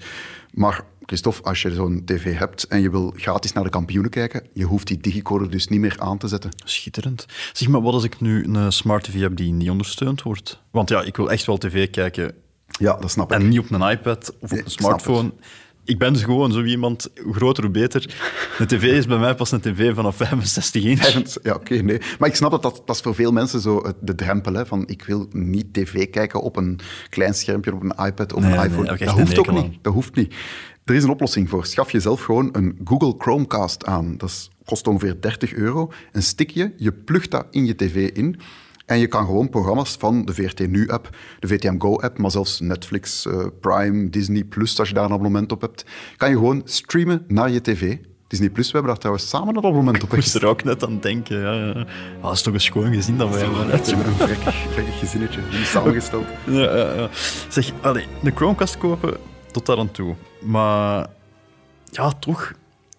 Maar 0.52 0.84
Christophe, 1.06 1.42
als 1.42 1.62
je 1.62 1.74
zo'n 1.74 2.02
tv 2.04 2.38
hebt 2.38 2.64
en 2.64 2.80
je 2.80 2.90
wil 2.90 3.12
gratis 3.16 3.52
naar 3.52 3.64
de 3.64 3.70
kampioenen 3.70 4.10
kijken, 4.10 4.46
je 4.52 4.64
hoeft 4.64 4.86
die 4.86 4.98
digicoder 5.00 5.50
dus 5.50 5.68
niet 5.68 5.80
meer 5.80 5.96
aan 5.98 6.18
te 6.18 6.28
zetten. 6.28 6.50
Schitterend. 6.64 7.26
Zeg 7.52 7.68
maar, 7.68 7.82
wat 7.82 7.92
als 7.94 8.04
ik 8.04 8.20
nu 8.20 8.44
een 8.44 8.72
smart 8.72 9.04
TV 9.04 9.20
heb 9.20 9.36
die 9.36 9.52
niet 9.52 9.70
ondersteund 9.70 10.22
wordt? 10.22 10.62
Want 10.70 10.88
ja, 10.88 11.02
ik 11.02 11.16
wil 11.16 11.30
echt 11.30 11.46
wel 11.46 11.58
tv 11.58 11.90
kijken 11.90 12.34
Ja, 12.66 12.96
dat 12.96 13.10
snap 13.10 13.32
ik. 13.32 13.38
en 13.38 13.48
niet 13.48 13.58
op 13.58 13.70
een 13.70 13.90
iPad 13.90 14.34
of 14.40 14.52
op 14.52 14.58
een 14.58 14.64
ik 14.64 14.68
smartphone. 14.68 15.32
Ik 15.88 15.98
ben 15.98 16.12
dus 16.12 16.22
gewoon 16.22 16.52
zo 16.52 16.62
iemand, 16.62 17.08
hoe 17.22 17.34
groter 17.34 17.62
hoe 17.62 17.72
beter. 17.72 18.14
Een 18.58 18.66
tv 18.66 18.82
is 18.82 19.06
bij 19.06 19.18
mij 19.18 19.34
pas 19.34 19.52
een 19.52 19.60
tv 19.60 19.94
vanaf 19.94 20.16
65 20.16 20.84
inch. 20.84 21.36
Ja, 21.42 21.54
oké, 21.54 21.74
nee. 21.74 22.00
Maar 22.18 22.28
ik 22.28 22.34
snap 22.34 22.50
dat, 22.50 22.62
dat 22.62 22.82
dat 22.84 22.96
is 22.96 23.02
voor 23.02 23.14
veel 23.14 23.32
mensen 23.32 23.60
zo 23.60 23.82
de 24.00 24.14
drempel 24.14 24.52
hè, 24.52 24.66
van 24.66 24.86
ik 24.86 25.02
wil 25.02 25.26
niet 25.30 25.72
tv 25.72 26.10
kijken 26.10 26.40
op 26.42 26.56
een 26.56 26.78
klein 27.08 27.34
schermpje, 27.34 27.74
op 27.74 27.82
een 27.82 28.06
iPad, 28.06 28.32
op 28.32 28.40
Nee, 28.40 28.50
een 28.50 28.56
nee, 28.56 28.66
iPhone. 28.66 28.82
ik 28.82 28.98
dat 28.98 29.00
echt 29.00 29.18
hoeft 29.18 29.38
ook 29.38 29.52
niet. 29.52 29.78
Dat 29.82 29.92
hoeft 29.92 30.14
niet. 30.14 30.34
Er 30.84 30.94
is 30.94 31.02
een 31.02 31.10
oplossing 31.10 31.48
voor. 31.48 31.66
Schaf 31.66 31.90
jezelf 31.92 32.22
gewoon 32.22 32.48
een 32.52 32.78
Google 32.84 33.14
Chromecast 33.18 33.84
aan. 33.86 34.16
Dat 34.16 34.50
kost 34.64 34.86
ongeveer 34.86 35.20
30 35.20 35.52
euro. 35.52 35.92
Een 36.12 36.22
stickje, 36.22 36.72
je 36.76 36.92
plugt 36.92 37.30
dat 37.30 37.46
in 37.50 37.66
je 37.66 37.74
tv 37.74 38.10
in. 38.12 38.40
En 38.88 38.98
je 38.98 39.06
kan 39.06 39.26
gewoon 39.26 39.48
programma's 39.48 39.96
van 39.98 40.24
de 40.24 40.34
VRT 40.34 40.68
Nu-app, 40.68 41.16
de 41.38 41.46
VTM 41.46 41.78
Go-app, 41.78 42.18
maar 42.18 42.30
zelfs 42.30 42.60
Netflix, 42.60 43.26
eh, 43.26 43.46
Prime, 43.60 44.10
Disney 44.10 44.44
Plus, 44.44 44.78
als 44.78 44.88
je 44.88 44.94
daar 44.94 45.04
een 45.04 45.12
abonnement 45.12 45.52
op 45.52 45.60
hebt, 45.60 45.84
kan 46.16 46.28
je 46.28 46.34
gewoon 46.34 46.62
streamen 46.64 47.24
naar 47.26 47.50
je 47.50 47.60
tv. 47.60 47.96
Disney 48.26 48.50
Plus, 48.50 48.66
we 48.66 48.72
hebben 48.72 48.90
daar 48.90 49.00
trouwens 49.00 49.28
samen 49.28 49.56
een 49.56 49.64
abonnement 49.64 50.02
op. 50.02 50.08
Ik 50.08 50.14
moest 50.14 50.34
er 50.34 50.46
ook 50.46 50.64
net 50.64 50.84
aan 50.84 51.00
denken. 51.00 51.40
Ja, 51.40 51.52
ja. 51.52 51.86
Ah, 52.16 52.22
dat 52.22 52.32
is 52.32 52.42
toch 52.42 52.54
een 52.54 52.60
schoon 52.60 52.94
gezin 52.94 53.16
dat 53.16 53.30
wij 53.30 53.40
hebben. 53.40 53.66
hè? 53.70 53.72
Een 53.72 54.14
vrekkig, 54.14 54.54
vrekkig 54.54 54.98
gezinnetje, 54.98 55.40
niet 55.50 55.66
samengesteld. 55.66 56.26
Ja, 56.46 56.76
ja, 56.76 56.92
ja. 56.94 57.08
Zeg, 57.48 57.72
allee, 57.80 58.06
een 58.22 58.36
Chromecast 58.36 58.78
kopen, 58.78 59.16
tot 59.52 59.66
daar 59.66 59.78
aan 59.78 59.90
toe. 59.90 60.14
Maar 60.40 61.06
ja, 61.84 62.12
toch. 62.12 62.52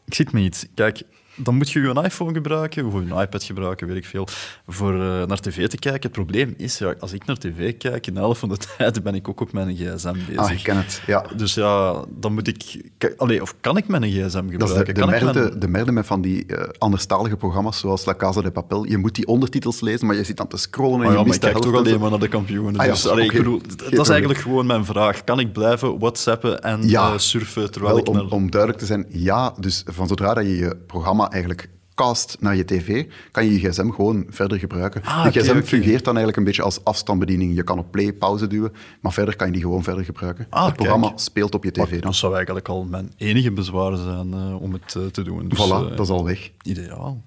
Ik 0.06 0.14
zit 0.14 0.32
met 0.32 0.44
iets. 0.44 0.66
Kijk, 0.74 1.02
dan 1.44 1.56
moet 1.56 1.70
je 1.72 1.80
je 1.80 2.02
iPhone 2.04 2.34
gebruiken, 2.34 2.86
of 2.86 2.94
een 2.94 3.12
iPad 3.22 3.44
gebruiken, 3.44 3.88
weet 3.88 3.98
ik 3.98 4.06
veel, 4.06 4.28
voor 4.68 4.94
eh, 4.94 5.26
naar 5.26 5.40
tv 5.40 5.68
te 5.68 5.78
kijken. 5.78 6.02
Het 6.02 6.12
probleem 6.12 6.54
is, 6.58 6.78
ja, 6.78 6.94
als 7.00 7.14
ik 7.14 7.26
naar 7.26 7.38
tv 7.38 7.78
kijk, 7.78 8.08
in 8.08 8.14
de 8.14 8.20
helft 8.20 8.40
van 8.40 8.50
de 8.50 8.58
tijd 8.78 9.04
ben 9.04 9.16
ik 9.16 9.30
ook 9.30 9.42
op 9.42 9.54
mijn 9.54 9.76
gsm 9.76 10.14
bezig. 10.28 10.38
Ah, 10.38 10.52
ik 10.52 10.64
ken 10.64 10.78
het, 10.78 11.02
ja. 11.08 11.26
Dus 11.36 11.54
ja, 11.54 12.04
dan 12.10 12.34
moet 12.34 12.48
ik... 12.48 12.82
Allee, 13.18 13.42
of 13.42 13.56
kan 13.62 13.78
ik 13.78 13.88
mijn 13.88 14.04
gsm 14.04 14.50
gebruiken? 14.50 14.60
Dat 14.60 14.70
is 14.70 14.76
de, 14.76 14.94
de, 14.94 15.06
merde, 15.06 15.40
mijn- 15.40 15.60
de 15.60 15.68
merde 15.68 15.92
met 15.92 16.06
van 16.06 16.22
die 16.22 16.46
eh, 16.46 16.70
anderstalige 16.78 17.36
programma's, 17.38 17.80
zoals 17.80 18.06
La 18.06 18.16
Casa 18.16 18.42
de 18.42 18.52
Papel. 18.52 18.84
Je 18.86 18.98
moet 18.98 19.16
die 19.16 19.28
ondertitels 19.28 19.82
lezen, 19.82 20.08
maar 20.08 20.16
je 20.16 20.24
zit 20.24 20.38
dan 20.38 20.48
te 20.48 20.58
scrollen 20.58 21.00
en 21.00 21.00
Oh 21.00 21.06
je 21.06 21.10
ja, 21.12 21.16
maar 21.16 21.24
mist 21.26 21.44
ik 21.44 21.52
kijk 21.52 21.64
toch 21.64 21.74
alleen 21.76 22.00
maar 22.00 22.10
naar 22.10 22.20
de 22.20 22.28
kampioenen. 22.28 22.80
Ah 22.80 22.86
ja, 22.86 22.92
dus, 22.92 23.08
allee, 23.08 23.26
ik 23.26 23.32
bedoel, 23.32 23.60
Geen 23.60 23.68
dat 23.68 23.80
is 23.82 23.86
probleem. 23.86 24.10
eigenlijk 24.12 24.40
gewoon 24.40 24.66
mijn 24.66 24.86
vraag. 24.86 25.24
Kan 25.24 25.40
ik 25.40 25.54
blijven 25.54 26.00
whatsappen 26.00 26.62
en 26.62 26.88
Ja. 26.88 27.12
eh, 27.12 27.18
surfen 27.18 27.72
terwijl 27.72 27.94
Wel, 27.94 28.04
ik 28.04 28.10
om, 28.10 28.16
naar... 28.16 28.26
om 28.26 28.52
duidelijk 28.52 28.80
te 28.82 28.88
zijn, 28.88 29.06
ja. 29.10 29.54
Dus 29.60 29.84
van 29.88 30.08
zodra 30.08 30.34
dat 30.34 30.44
je 30.44 30.58
je 30.58 30.78
programma 30.88 31.29
eigenlijk 31.32 31.70
cast 32.00 32.38
naar 32.40 32.56
je 32.56 32.66
tv, 32.66 33.06
kan 33.32 33.46
je 33.46 33.62
je 33.62 33.70
gsm 33.70 33.90
gewoon 33.90 34.26
verder 34.30 34.60
gebruiken. 34.60 35.02
Ah, 35.04 35.24
de 35.24 35.30
oké, 35.30 35.40
gsm 35.40 35.62
fungeert 35.62 36.04
dan 36.04 36.16
eigenlijk 36.16 36.38
een 36.38 36.44
beetje 36.44 36.62
als 36.62 36.84
afstandsbediening. 36.84 37.56
Je 37.56 37.64
kan 37.64 37.80
op 37.80 37.92
play, 37.92 38.14
pauze 38.14 38.48
duwen, 38.48 38.74
maar 39.00 39.14
verder 39.14 39.36
kan 39.36 39.48
je 39.48 39.54
die 39.54 39.62
gewoon 39.62 39.84
verder 39.84 40.04
gebruiken. 40.04 40.48
Ah, 40.50 40.66
het 40.66 40.76
programma 40.76 41.12
speelt 41.16 41.56
op 41.56 41.64
je 41.64 41.72
tv 41.72 41.92
dan. 41.92 42.00
dat 42.00 42.16
zou 42.16 42.36
eigenlijk 42.36 42.68
al 42.68 42.84
mijn 42.84 43.12
enige 43.18 43.52
bezwaar 43.52 43.98
zijn 43.98 44.34
eh, 44.34 44.62
om 44.62 44.74
het 44.74 44.96
eh, 44.96 45.06
te 45.06 45.22
doen. 45.22 45.48
Dus, 45.50 45.60
Voilà, 45.60 45.72
eh, 45.72 45.90
dat 45.90 46.00
is 46.00 46.10
al 46.10 46.26
weg. 46.26 46.52
Ideaal. 46.62 47.24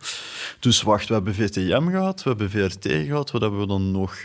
Dus 0.61 0.83
wacht, 0.83 1.09
we 1.09 1.15
hebben 1.15 1.35
VTM 1.35 1.91
gehad, 1.91 2.23
we 2.23 2.29
hebben 2.29 2.51
VRT 2.51 2.87
gehad, 3.07 3.31
wat 3.31 3.41
hebben 3.41 3.61
we 3.61 3.67
dan 3.67 3.91
nog? 3.91 4.21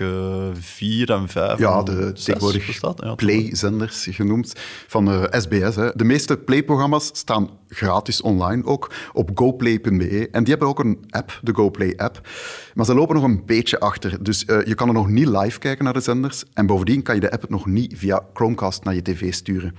vier 0.59 1.11
en 1.11 1.27
vijf 1.27 1.59
Ja, 1.59 1.77
en 1.79 1.85
de 1.85 2.13
tegenwoordig? 2.13 2.81
Ja, 2.81 3.15
Play-zenders 3.15 4.07
genoemd 4.11 4.53
van 4.87 5.27
SBS. 5.31 5.75
Hè. 5.75 5.89
De 5.95 6.03
meeste 6.03 6.37
Play-programma's 6.37 7.09
staan 7.13 7.49
gratis 7.69 8.21
online, 8.21 8.65
ook 8.65 8.91
op 9.13 9.29
goplay.be. 9.33 10.27
En 10.37 10.43
die 10.43 10.51
hebben 10.51 10.67
ook 10.69 10.79
een 10.79 10.97
app, 11.09 11.39
de 11.43 11.53
GoPlay-app. 11.53 12.21
Maar 12.73 12.85
ze 12.85 12.93
lopen 12.95 13.15
nog 13.15 13.23
een 13.23 13.45
beetje 13.45 13.79
achter. 13.79 14.23
Dus 14.23 14.45
eh, 14.45 14.65
je 14.65 14.75
kan 14.75 14.87
er 14.87 14.93
nog 14.93 15.07
niet 15.07 15.27
live 15.27 15.59
kijken 15.59 15.83
naar 15.83 15.93
de 15.93 15.99
zenders. 15.99 16.43
En 16.53 16.65
bovendien 16.65 17.01
kan 17.03 17.15
je 17.15 17.21
de 17.21 17.31
app 17.31 17.49
nog 17.49 17.65
niet 17.65 17.93
via 17.97 18.21
Chromecast 18.33 18.83
naar 18.83 18.95
je 18.95 19.01
tv 19.01 19.33
sturen. 19.33 19.75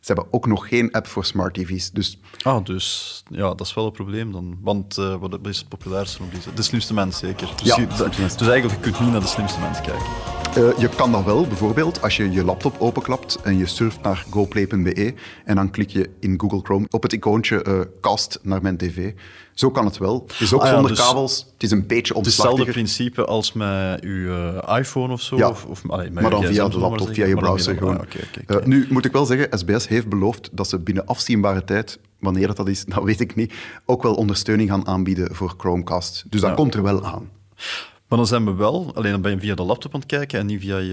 Ze 0.00 0.12
hebben 0.14 0.26
ook 0.32 0.46
nog 0.46 0.68
geen 0.68 0.92
app 0.92 1.06
voor 1.06 1.24
smart 1.24 1.54
tv's. 1.54 1.90
Dus 1.90 2.20
Ah, 2.42 2.64
dus 2.64 3.22
ja, 3.30 3.48
dat 3.54 3.60
is 3.60 3.74
wel 3.74 3.86
een 3.86 3.92
probleem 3.92 4.32
dan. 4.32 4.58
Want 4.62 4.98
eh, 4.98 5.14
wat 5.20 5.38
is 5.46 5.58
het 5.58 5.68
populairste 5.68 6.22
op 6.22 6.34
deze? 6.34 6.54
De 6.54 6.62
slimste 6.62 6.94
mens, 6.94 7.18
zeker. 7.18 7.48
Dus, 7.56 7.66
Ja, 7.66 7.80
je- 7.80 7.86
dus 7.86 8.48
eigenlijk, 8.48 8.72
je 8.84 8.90
kunt 8.90 9.00
niet 9.00 9.10
naar 9.10 9.20
de 9.20 9.26
slimste 9.26 9.60
mens 9.60 9.80
kijken. 9.80 10.06
Eh, 10.54 10.78
je 10.78 10.88
kan 10.88 11.12
dat 11.12 11.24
wel, 11.24 11.46
bijvoorbeeld 11.46 12.02
als 12.02 12.16
je 12.16 12.30
je 12.30 12.44
laptop 12.44 12.76
openklapt 12.80 13.38
en 13.42 13.56
je 13.58 13.66
surft 13.66 14.02
naar 14.02 14.24
goplay.be 14.30 15.14
en 15.44 15.54
dan 15.56 15.70
klik 15.70 15.90
je 15.90 16.10
in 16.20 16.40
Google 16.40 16.60
Chrome 16.62 16.86
op 16.90 17.02
het 17.02 17.12
icoontje 17.12 17.88
cast 18.00 18.38
naar 18.42 18.62
mijn 18.62 18.76
tv. 18.76 19.12
Zo 19.58 19.70
kan 19.70 19.84
het 19.84 19.98
wel. 19.98 20.24
Het 20.26 20.40
is 20.40 20.52
ook 20.52 20.60
Ah 20.60 20.66
ja, 20.66 20.72
zonder 20.72 20.90
dus- 20.90 21.00
kabels. 21.06 21.46
Het 21.52 21.62
is 21.62 21.70
een 21.70 21.86
beetje 21.86 22.14
Het 22.16 22.26
is 22.26 22.36
hetzelfde 22.36 22.64
principe 22.64 23.24
als 23.24 23.52
met 23.52 24.00
je 24.02 24.60
eh, 24.66 24.78
iPhone 24.78 25.12
of 25.12 25.20
zo. 25.20 25.36
Ja, 25.36 25.48
of, 25.48 25.64
of, 25.64 25.82
allee, 25.90 26.10
met 26.10 26.22
maar 26.22 26.30
dan 26.30 26.44
via 26.44 26.68
de 26.68 26.78
laptop, 26.78 27.08
via 27.14 27.26
je 27.26 27.34
browser 27.34 27.76
gewoon. 27.76 27.98
ah. 28.00 28.04
Eh, 28.56 28.64
nu 28.64 28.86
moet 28.90 29.04
ik 29.04 29.12
wel 29.12 29.24
zeggen, 29.26 29.58
SBS 29.58 29.88
heeft 29.88 30.08
beloofd 30.08 30.48
dat 30.52 30.68
ze 30.68 30.78
binnen 30.78 31.06
afzienbare 31.06 31.64
tijd, 31.64 31.98
wanneer 32.20 32.46
dat, 32.46 32.56
dat 32.56 32.68
is, 32.68 32.84
dat 32.94 33.02
weet 33.04 33.20
ik 33.20 33.34
niet, 33.34 33.52
ook 33.86 34.02
wel 34.02 34.14
ondersteuning 34.14 34.70
gaan 34.70 34.86
aanbieden 34.86 35.34
voor 35.34 35.54
Chromecast. 35.56 36.24
Dus 36.28 36.40
dat 36.40 36.50
Ja. 36.50 36.56
komt 36.56 36.74
er 36.74 36.82
wel 36.82 37.04
aan. 37.04 37.28
Maar 38.08 38.18
dan 38.18 38.26
zijn 38.26 38.44
we 38.44 38.54
wel, 38.54 38.90
alleen 38.94 39.12
dan 39.12 39.20
ben 39.20 39.30
je 39.30 39.38
via 39.38 39.54
de 39.54 39.62
laptop 39.62 39.94
aan 39.94 40.00
het 40.00 40.08
kijken 40.08 40.38
en 40.38 40.46
niet 40.46 40.60
via 40.60 40.76
je, 40.76 40.84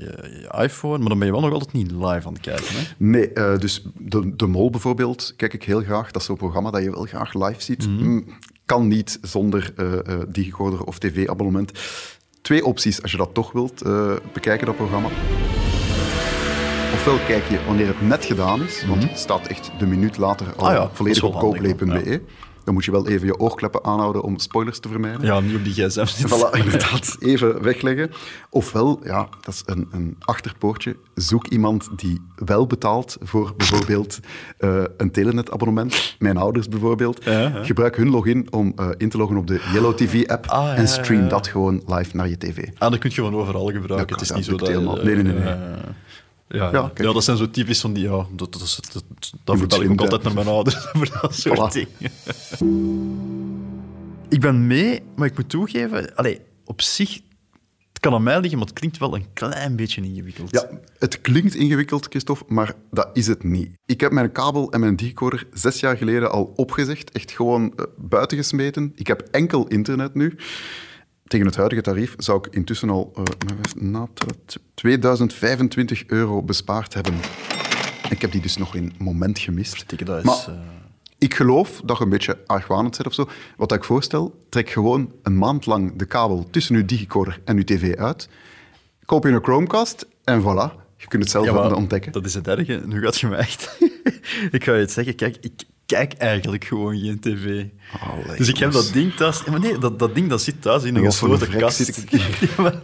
je, 0.00 0.48
je 0.56 0.62
iPhone, 0.62 0.98
maar 0.98 1.08
dan 1.08 1.18
ben 1.18 1.26
je 1.26 1.32
wel 1.32 1.42
nog 1.42 1.52
altijd 1.52 1.72
niet 1.72 1.90
live 1.90 2.26
aan 2.26 2.32
het 2.32 2.40
kijken. 2.40 2.66
Hè? 2.68 2.82
Nee, 2.96 3.32
eh, 3.32 3.58
dus 3.58 3.84
de, 3.98 4.36
de 4.36 4.46
Mol 4.46 4.70
bijvoorbeeld, 4.70 5.34
kijk 5.36 5.54
ik 5.54 5.62
heel 5.62 5.82
graag. 5.82 6.10
Dat 6.10 6.20
is 6.20 6.26
zo'n 6.26 6.36
programma 6.36 6.70
dat 6.70 6.82
je 6.82 6.90
wel 6.90 7.04
graag 7.04 7.34
live 7.34 7.62
ziet. 7.62 7.86
Mhm. 7.88 8.04
Mm, 8.04 8.24
kan 8.66 8.88
niet 8.88 9.18
zonder 9.22 9.72
eh, 9.76 10.18
digicorder 10.28 10.84
of 10.84 10.98
tv-abonnement. 10.98 11.72
Twee 12.42 12.64
opties 12.64 13.02
als 13.02 13.10
je 13.10 13.16
dat 13.16 13.34
toch 13.34 13.52
wilt 13.52 13.82
bekijken, 14.32 14.66
dat 14.66 14.76
programma. 14.76 15.08
Ofwel 16.94 17.18
kijk 17.26 17.44
je 17.48 17.58
wanneer 17.66 17.86
het 17.86 18.00
net 18.00 18.24
gedaan 18.24 18.62
is, 18.62 18.84
want 18.86 19.02
het 19.08 19.18
staat 19.18 19.46
echt 19.46 19.70
de 19.78 19.86
minuut 19.86 20.16
later 20.16 20.46
al 20.46 20.52
Mhm. 20.54 20.64
Ah 20.64 20.72
ja, 20.72 20.90
volledig 20.92 21.22
op 21.22 21.34
goplay.be. 21.34 22.20
Dan 22.70 22.78
moet 22.78 22.88
je 22.88 22.94
wel 22.94 23.08
even 23.08 23.26
je 23.26 23.38
oogkleppen 23.38 23.84
aanhouden 23.84 24.22
om 24.22 24.38
spoilers 24.38 24.78
te 24.78 24.88
vermijden. 24.88 25.26
Ja, 25.26 25.40
niet 25.40 25.56
op 25.56 25.64
die 25.64 25.72
gsm. 25.72 26.26
Voilà, 26.26 26.56
inderdaad, 26.64 27.16
even 27.20 27.62
wegleggen. 27.62 28.10
Ofwel, 28.50 29.00
ja, 29.04 29.28
dat 29.40 29.54
is 29.54 29.62
een, 29.66 29.88
een 29.90 30.16
achterpoortje. 30.18 30.96
Zoek 31.14 31.46
iemand 31.46 31.88
die 31.96 32.20
wel 32.34 32.66
betaalt 32.66 33.16
voor 33.20 33.52
bijvoorbeeld 33.56 34.20
eh, 34.58 34.82
een 34.96 35.10
telenet-abonnement. 35.10 36.16
Mijn 36.18 36.36
ouders 36.36 36.68
bijvoorbeeld. 36.68 37.24
Ja, 37.24 37.40
ja. 37.40 37.64
Gebruik 37.64 37.96
hun 37.96 38.10
login 38.10 38.46
om 38.50 38.72
eh, 38.76 38.88
in 38.96 39.08
te 39.08 39.16
loggen 39.16 39.36
op 39.36 39.46
de 39.46 39.60
Yellow 39.72 39.94
TV-app 39.94 40.46
Ah, 40.46 40.64
ja, 40.64 40.74
en 40.74 40.88
stream 40.88 41.28
dat 41.28 41.48
gewoon 41.48 41.82
live 41.86 42.16
naar 42.16 42.28
je 42.28 42.38
tv. 42.38 42.68
Ah, 42.78 42.90
dat 42.90 42.98
kun 42.98 43.10
je 43.10 43.16
gewoon 43.16 43.34
overal 43.34 43.66
gebruiken. 43.66 44.06
Ja, 44.08 44.12
het 44.12 44.20
is 44.20 44.28
dat 44.28 44.36
niet 44.36 44.46
zo 44.46 44.56
dat... 44.56 44.68
helemaal. 44.68 44.96
Nee, 44.96 45.14
nee, 45.14 45.22
nee, 45.22 45.32
nee. 45.32 45.54
Ja, 46.58 46.70
ja. 46.72 46.90
Ja, 46.94 47.12
dat 47.12 47.24
zijn 47.24 47.36
zo 47.36 47.50
typisch 47.50 47.80
van 47.80 47.92
die... 47.92 48.02
Ja, 48.02 48.26
dat, 48.32 48.52
dat, 48.52 48.52
dat, 48.52 48.90
dat, 48.92 49.04
dat 49.44 49.56
moet 49.56 49.58
vertel 49.58 49.82
ik 49.82 49.90
ook 49.90 50.00
altijd 50.00 50.22
naar 50.22 50.34
mijn 50.34 50.46
ouders 50.46 50.76
voor 50.92 51.08
dat 51.20 51.34
soort 51.34 51.58
Voilà. 51.58 51.72
dingen. 51.72 52.12
ik 54.28 54.40
ben 54.40 54.66
mee, 54.66 55.02
maar 55.16 55.26
ik 55.26 55.36
moet 55.36 55.48
toegeven... 55.48 56.14
Allee, 56.14 56.40
op 56.64 56.82
zich... 56.82 57.20
Het 57.88 58.00
kan 58.00 58.14
aan 58.14 58.22
mij 58.22 58.40
liggen, 58.40 58.58
maar 58.58 58.66
het 58.66 58.78
klinkt 58.78 58.98
wel 58.98 59.14
een 59.14 59.26
klein 59.32 59.76
beetje 59.76 60.02
ingewikkeld. 60.02 60.50
Ja, 60.50 60.68
het 60.98 61.20
klinkt 61.20 61.54
ingewikkeld, 61.54 62.06
Christophe, 62.06 62.44
maar 62.48 62.74
dat 62.90 63.08
is 63.12 63.26
het 63.26 63.44
niet. 63.44 63.70
Ik 63.86 64.00
heb 64.00 64.12
mijn 64.12 64.32
kabel 64.32 64.72
en 64.72 64.80
mijn 64.80 64.96
digicorder 64.96 65.46
zes 65.52 65.80
jaar 65.80 65.96
geleden 65.96 66.30
al 66.30 66.52
opgezegd, 66.56 67.10
echt 67.12 67.30
gewoon 67.30 67.72
eh, 67.76 67.84
buiten 67.96 68.36
gesmeten. 68.36 68.92
Ik 68.94 69.06
heb 69.06 69.28
enkel 69.30 69.66
internet 69.66 70.14
nu. 70.14 70.36
Tegen 71.30 71.46
het 71.46 71.56
huidige 71.56 71.82
tarief 71.82 72.14
zou 72.18 72.38
ik 72.46 72.54
intussen 72.54 72.90
al 72.90 73.12
eh, 73.16 73.22
even 73.58 73.90
natellen, 73.90 74.36
2025 74.74 76.06
euro 76.06 76.42
bespaard 76.42 76.94
hebben. 76.94 77.14
Ik 78.08 78.20
heb 78.20 78.32
die 78.32 78.40
dus 78.40 78.56
nog 78.56 78.74
in 78.74 78.82
een 78.84 78.92
moment 79.04 79.38
gemist. 79.38 79.88
Dikke, 79.88 80.04
dat 80.04 80.18
is... 80.18 80.24
Maar- 80.24 80.44
eh, 80.48 80.60
Ik 81.18 81.34
geloof 81.34 81.80
dat 81.84 81.98
je 81.98 82.04
een 82.04 82.10
beetje 82.10 82.38
argwanend 82.46 82.96
bent 82.96 83.08
of 83.08 83.14
zo. 83.14 83.28
Wat 83.56 83.72
ik 83.72 83.84
voorstel, 83.84 84.44
trek 84.48 84.70
gewoon 84.70 85.12
een 85.22 85.38
maand 85.38 85.66
lang 85.66 85.96
de 85.96 86.04
kabel 86.04 86.46
tussen 86.50 86.76
je 86.76 86.84
digicorder 86.84 87.40
en 87.44 87.56
je 87.56 87.64
tv 87.64 87.94
uit. 87.96 88.28
Koop 89.04 89.24
je 89.24 89.30
een 89.30 89.42
Chromecast 89.42 90.06
en 90.24 90.40
voilà. 90.42 90.78
Je 90.96 91.06
kunt 91.08 91.22
het 91.22 91.30
zelf 91.32 91.44
Ja, 91.44 91.74
ontdekken. 91.74 92.12
Dat 92.12 92.24
is 92.24 92.34
het 92.34 92.48
erge. 92.48 92.82
Nu 92.86 93.00
gaat 93.02 93.18
je 93.20 93.26
me 93.26 93.36
echt... 93.36 93.78
ik 94.56 94.64
ga 94.64 94.72
je 94.74 94.80
het 94.80 94.92
zeggen. 94.92 95.14
Kijk, 95.14 95.36
ik 95.40 95.62
kijk 95.90 96.12
eigenlijk 96.12 96.64
gewoon 96.64 96.98
geen 96.98 97.20
tv. 97.20 97.64
Allee, 98.00 98.36
dus 98.36 98.48
ik 98.48 98.56
heb 98.58 98.72
dat 98.72 98.90
ding 98.92 99.14
thuis... 99.14 99.44
Maar 99.44 99.60
nee, 99.60 99.78
dat, 99.78 99.98
dat 99.98 100.14
ding 100.14 100.28
dat 100.28 100.42
zit 100.42 100.62
thuis 100.62 100.82
in 100.82 100.96
een 100.96 101.04
gesloten 101.04 101.46
vrek 101.46 101.60
kast. 101.60 101.76
zit 101.76 101.96
ik- 101.96 102.10
Ja, 102.56 102.62
maar- 102.62 102.80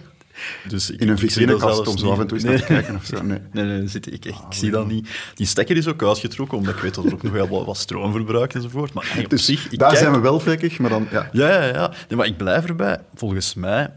dus 0.68 0.90
ik, 0.90 1.00
In 1.00 1.08
een 1.08 1.18
vitrinekast 1.18 1.86
om 1.86 1.98
zo 1.98 2.10
af 2.10 2.18
en 2.18 2.26
toe 2.26 2.36
eens 2.36 2.46
naar 2.46 2.56
te 2.58 2.64
kijken 2.64 2.94
of 2.96 3.04
zo, 3.04 3.22
nee. 3.22 3.38
Nee, 3.52 3.64
nee, 3.64 3.88
zit, 3.88 4.06
ik, 4.06 4.12
ik, 4.12 4.24
ik 4.24 4.34
zie 4.50 4.70
dat 4.70 4.86
niet. 4.88 5.08
Die 5.34 5.46
stekker 5.46 5.76
is 5.76 5.86
ook 5.86 6.02
uitgetrokken, 6.02 6.58
omdat 6.58 6.74
ik 6.74 6.80
weet 6.80 6.94
dat 6.94 7.04
er 7.04 7.12
ook 7.12 7.22
nog 7.22 7.32
wel 7.32 7.48
wat, 7.48 7.66
wat 7.66 7.76
stroom 7.76 8.12
verbruikt 8.12 8.54
enzovoort. 8.54 8.92
Maar 8.92 9.24
Dus 9.28 9.44
zich... 9.44 9.68
Daar 9.68 9.88
kijk- 9.88 10.00
zijn 10.00 10.12
we 10.12 10.18
wel 10.18 10.40
vrekkig, 10.40 10.78
maar 10.78 10.90
dan... 10.90 11.08
Ja. 11.10 11.28
ja, 11.32 11.48
ja, 11.48 11.64
ja. 11.64 11.88
Nee, 12.08 12.18
maar 12.18 12.26
ik 12.26 12.36
blijf 12.36 12.64
erbij. 12.64 12.98
Volgens 13.14 13.54
mij 13.54 13.90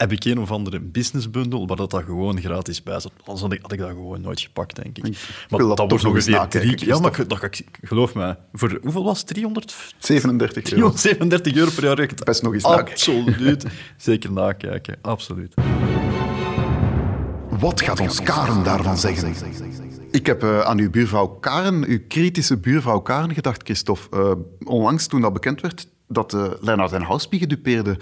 heb 0.00 0.12
ik 0.12 0.24
een 0.24 0.38
of 0.40 0.50
andere 0.50 0.80
businessbundle 0.80 1.66
waar 1.66 1.76
dat, 1.76 1.90
dat 1.90 2.02
gewoon 2.04 2.40
gratis 2.40 2.82
bij 2.82 3.00
zat. 3.00 3.12
Anders 3.24 3.40
had 3.40 3.52
ik, 3.52 3.58
had 3.62 3.72
ik 3.72 3.78
dat 3.78 3.88
gewoon 3.88 4.20
nooit 4.20 4.40
gepakt, 4.40 4.82
denk 4.82 4.98
ik. 4.98 5.04
wil 5.48 5.68
dat 5.68 5.76
toch 5.76 5.88
wordt 5.88 6.04
nog 6.04 6.14
eens 6.14 6.24
drie- 6.48 6.86
Ja, 6.88 6.98
maar 6.98 7.20
ik- 7.20 7.28
dat, 7.28 7.38
ga 7.38 7.46
ik- 7.46 7.64
geloof 7.82 8.14
mij. 8.14 8.36
Voor, 8.52 8.78
hoeveel 8.82 9.04
was 9.04 9.18
het? 9.18 9.26
300? 9.26 9.74
37 9.98 10.72
euro. 10.72 10.90
337 10.90 11.54
euro 11.56 11.70
per 11.74 11.84
jaar. 11.84 11.96
het 12.08 12.24
Best 12.24 12.42
nog 12.42 12.52
eens 12.54 12.62
nakijken. 12.62 12.92
Absoluut. 12.92 13.66
Zeker 13.96 14.32
nakijken, 14.32 14.96
absoluut. 15.02 15.54
Wat 17.60 17.80
gaat 17.82 18.00
ons 18.00 18.22
Karen 18.22 18.64
daarvan 18.64 18.98
zeggen? 18.98 19.34
Ik 20.10 20.26
heb 20.26 20.42
eh, 20.42 20.60
aan 20.60 20.78
uw 20.78 20.90
buurvrouw 20.90 21.26
Karen, 21.26 21.84
uw 21.88 21.98
kritische 22.08 22.56
buurvrouw 22.58 23.00
Karen, 23.00 23.34
gedacht, 23.34 23.62
Christophe. 23.62 24.16
Eh, 24.16 24.32
onlangs 24.68 25.06
toen 25.06 25.20
dat 25.20 25.32
bekend 25.32 25.60
werd 25.60 25.88
dat 26.08 26.32
uh, 26.34 26.46
Lennart 26.60 26.92
en 26.92 27.02
Houspie 27.02 27.38
gedupeerde 27.38 27.96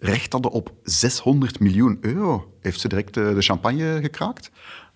recht 0.00 0.32
hadden 0.32 0.50
op 0.50 0.72
600 0.82 1.60
miljoen 1.60 1.98
euro. 2.00 2.52
Heeft 2.60 2.80
ze 2.80 2.88
direct 2.88 3.16
eh, 3.16 3.34
de 3.34 3.42
champagne 3.42 3.98
gekraakt? 4.02 4.50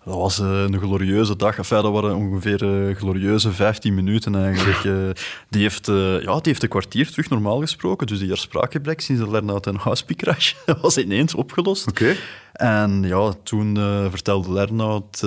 Dat 0.05 0.15
was 0.15 0.39
eh, 0.39 0.61
een 0.61 0.79
glorieuze 0.79 1.35
dag. 1.35 1.57
Enfin, 1.57 1.81
dat 1.81 1.91
waren 1.91 2.15
ongeveer 2.15 2.87
eh, 2.89 2.95
glorieuze 2.95 3.51
15 3.51 3.95
minuten 3.95 4.35
eigenlijk. 4.35 4.73
Eh, 4.85 5.09
die, 5.49 5.61
heeft, 5.61 5.85
ja, 5.85 6.33
die 6.33 6.41
heeft 6.41 6.63
een 6.63 6.69
kwartier 6.69 7.11
terug 7.11 7.29
normaal 7.29 7.59
gesproken. 7.59 8.07
Dus 8.07 8.19
die 8.19 8.27
herspraakgebrek 8.27 9.01
sinds 9.01 9.21
de 9.21 9.31
Lernout 9.31 9.67
en 9.67 9.75
Houspie 9.75 10.15
crash 10.15 10.53
was 10.81 10.97
ineens 10.97 11.35
opgelost. 11.35 11.87
Oké. 11.87 12.15
En 12.53 13.03
ja, 13.03 13.33
toen 13.43 13.75
vertelde 14.09 14.51
Lernout 14.51 15.19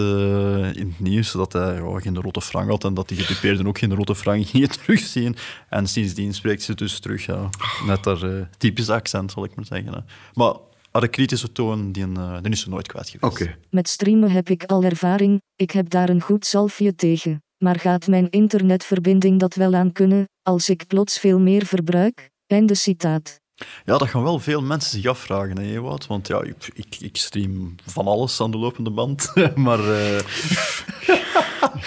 in 0.74 0.94
het 0.96 1.00
nieuws 1.00 1.32
dat 1.32 1.52
hij 1.52 1.74
ja, 1.74 2.00
geen 2.00 2.20
rode 2.20 2.40
frank 2.40 2.70
had 2.70 2.84
en 2.84 2.94
dat 2.94 3.08
die 3.08 3.18
gedupeerden 3.18 3.66
ook 3.66 3.78
geen 3.78 3.94
rode 3.94 4.14
frank 4.14 4.46
gingen 4.46 4.70
terugzien. 4.80 5.36
En 5.68 5.86
sindsdien 5.86 6.34
spreekt 6.34 6.62
ze 6.62 6.74
dus 6.74 6.98
terug, 6.98 7.26
ja, 7.26 7.48
met 7.86 8.04
haar 8.04 8.22
eh, 8.22 8.44
typische 8.58 8.92
accent, 8.92 9.32
zal 9.32 9.44
ik 9.44 9.54
maar 9.54 9.64
zeggen. 9.64 9.92
Hè. 9.92 10.00
Maar 10.34 10.54
haar 10.90 11.08
kritische 11.08 11.52
toon, 11.52 11.92
die, 11.92 12.06
eh, 12.16 12.36
die 12.42 12.52
is 12.52 12.60
ze 12.60 12.68
nooit 12.68 12.86
kwijt 12.86 13.08
geweest. 13.08 13.40
Oké. 13.40 13.56
Met 13.70 13.88
streamen 13.88 14.30
heb 14.30 14.48
ik 14.48 14.64
al 14.64 14.84
ervaring, 14.84 15.40
ik 15.56 15.70
heb 15.70 15.90
daar 15.90 16.08
een 16.08 16.20
goed 16.20 16.46
zalfje 16.46 16.94
tegen. 16.94 17.42
Maar 17.58 17.78
gaat 17.78 18.06
mijn 18.06 18.30
internetverbinding 18.30 19.40
dat 19.40 19.54
wel 19.54 19.74
aan 19.74 19.92
kunnen, 19.92 20.28
als 20.42 20.68
ik 20.68 20.86
plots 20.86 21.18
veel 21.18 21.38
meer 21.38 21.66
verbruik? 21.66 22.30
Einde 22.46 22.74
citaat. 22.74 23.40
Ja, 23.84 23.98
dat 23.98 24.08
gaan 24.08 24.22
wel 24.22 24.38
veel 24.38 24.62
mensen 24.62 24.90
zich 24.90 25.10
afvragen, 25.10 25.58
hè, 25.58 25.74
Ewout? 25.74 26.06
Want 26.06 26.26
ja, 26.26 26.42
ik, 26.42 26.70
ik, 26.74 26.96
ik 27.00 27.16
stream 27.16 27.74
van 27.84 28.06
alles 28.06 28.40
aan 28.40 28.50
de 28.50 28.58
lopende 28.58 28.90
band. 28.90 29.32
maar 29.54 29.78
eh, 29.78 30.18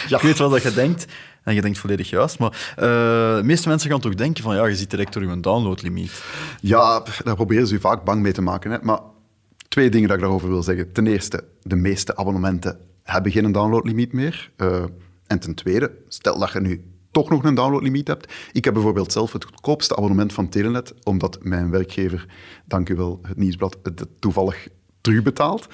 ik 0.15 0.21
weet 0.21 0.37
wat 0.37 0.63
je 0.63 0.73
denkt. 0.73 1.05
En 1.43 1.53
je 1.53 1.61
denkt 1.61 1.77
volledig 1.77 2.09
juist. 2.09 2.39
Maar 2.39 2.73
eh, 2.75 3.35
de 3.35 3.41
meeste 3.43 3.67
mensen 3.67 3.89
gaan 3.89 3.99
toch 3.99 4.15
denken 4.15 4.43
van 4.43 4.55
ja, 4.55 4.65
je 4.65 4.75
zit 4.75 4.89
direct 4.89 5.13
door 5.13 5.23
je 5.23 5.39
downloadlimiet. 5.39 6.23
Ja, 6.61 7.03
daar 7.23 7.35
proberen 7.35 7.67
ze 7.67 7.75
u 7.75 7.79
vaak 7.79 8.03
bang 8.03 8.21
mee 8.21 8.31
te 8.31 8.41
maken. 8.41 8.79
Maar 8.83 8.99
twee 9.67 9.89
dingen 9.89 10.07
dat 10.07 10.17
ik 10.17 10.23
daarover 10.23 10.49
wil 10.49 10.63
zeggen. 10.63 10.91
Ten 10.91 11.07
eerste, 11.07 11.43
de 11.61 11.75
meeste 11.75 12.15
abonnementen 12.15 12.79
hebben 13.03 13.31
geen 13.31 13.51
downloadlimiet 13.51 14.13
meer. 14.13 14.51
Uh, 14.57 14.83
en 15.27 15.39
ten 15.39 15.55
tweede, 15.55 15.91
stel 16.07 16.39
dat 16.39 16.51
je 16.51 16.59
nu 16.59 16.83
toch 17.11 17.29
nog 17.29 17.43
een 17.43 17.55
downloadlimiet 17.55 18.07
hebt. 18.07 18.33
Ik 18.51 18.65
heb 18.65 18.73
bijvoorbeeld 18.73 19.11
zelf 19.11 19.33
het 19.33 19.45
goedkoopste 19.45 19.95
abonnement 19.95 20.33
van 20.33 20.49
Telenet, 20.49 20.93
omdat 21.03 21.37
mijn 21.41 21.69
werkgever, 21.69 22.25
dank 22.65 22.89
u 22.89 22.95
wel, 22.95 23.19
het 23.21 23.37
nieuwsblad, 23.37 23.77
het 23.83 24.07
toevallig 24.19 24.67
terugbetaalt. 25.01 25.67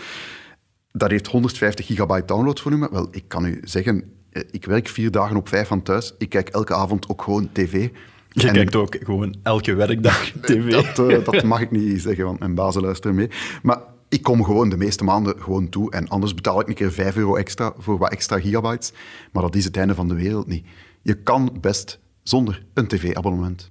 Dat 0.92 1.10
heeft 1.10 1.28
150 1.28 1.86
gigabyte 1.86 2.26
downloadvolume. 2.26 2.90
Wel, 2.92 3.08
ik 3.12 3.28
kan 3.28 3.46
u 3.46 3.62
zeggen, 3.64 4.17
ik 4.52 4.66
werk 4.66 4.88
vier 4.88 5.12
dagen 5.12 5.36
op 5.36 5.48
vijf 5.48 5.68
van 5.68 5.82
thuis. 5.82 6.14
Ik 6.18 6.30
kijk 6.30 6.50
elke 6.50 6.74
avond 6.74 7.10
ook 7.10 7.22
gewoon 7.22 7.50
tv. 7.52 7.90
Je 8.30 8.48
En- 8.48 8.54
kijkt 8.54 8.76
ook 8.76 8.96
gewoon 9.04 9.36
elke 9.44 9.74
werkdag 9.74 10.32
tv. 10.42 10.72
Dat, 10.72 11.10
eh, 11.10 11.26
dat 11.26 11.44
mag 11.44 11.62
ik 11.62 11.72
niet 11.72 12.02
zeggen, 12.02 12.26
want 12.26 12.40
mijn 12.40 12.56
bazen 12.56 12.82
luisteren 12.82 13.16
mee. 13.16 13.30
Maar 13.64 13.80
ik 14.10 14.22
kom 14.24 14.44
gewoon 14.44 14.70
de 14.70 14.78
meeste 14.78 15.04
maanden 15.04 15.36
gewoon 15.42 15.70
toe. 15.70 15.92
En 15.92 16.08
anders 16.08 16.34
betaal 16.34 16.60
ik 16.60 16.68
een 16.68 16.74
keer 16.74 16.92
5 16.92 17.16
euro 17.16 17.36
extra 17.36 17.74
voor 17.78 17.98
wat 17.98 18.12
extra 18.12 18.40
gigabytes. 18.40 18.92
Maar 19.32 19.44
dat 19.44 19.56
is 19.56 19.66
het 19.66 19.78
einde 19.78 19.96
van 19.96 20.08
de 20.08 20.16
wereld 20.16 20.48
niet. 20.48 20.66
Je 21.02 21.14
kan 21.14 21.58
best 21.62 22.00
zonder 22.24 22.64
een 22.74 22.88
tv-abonnement. 22.88 23.70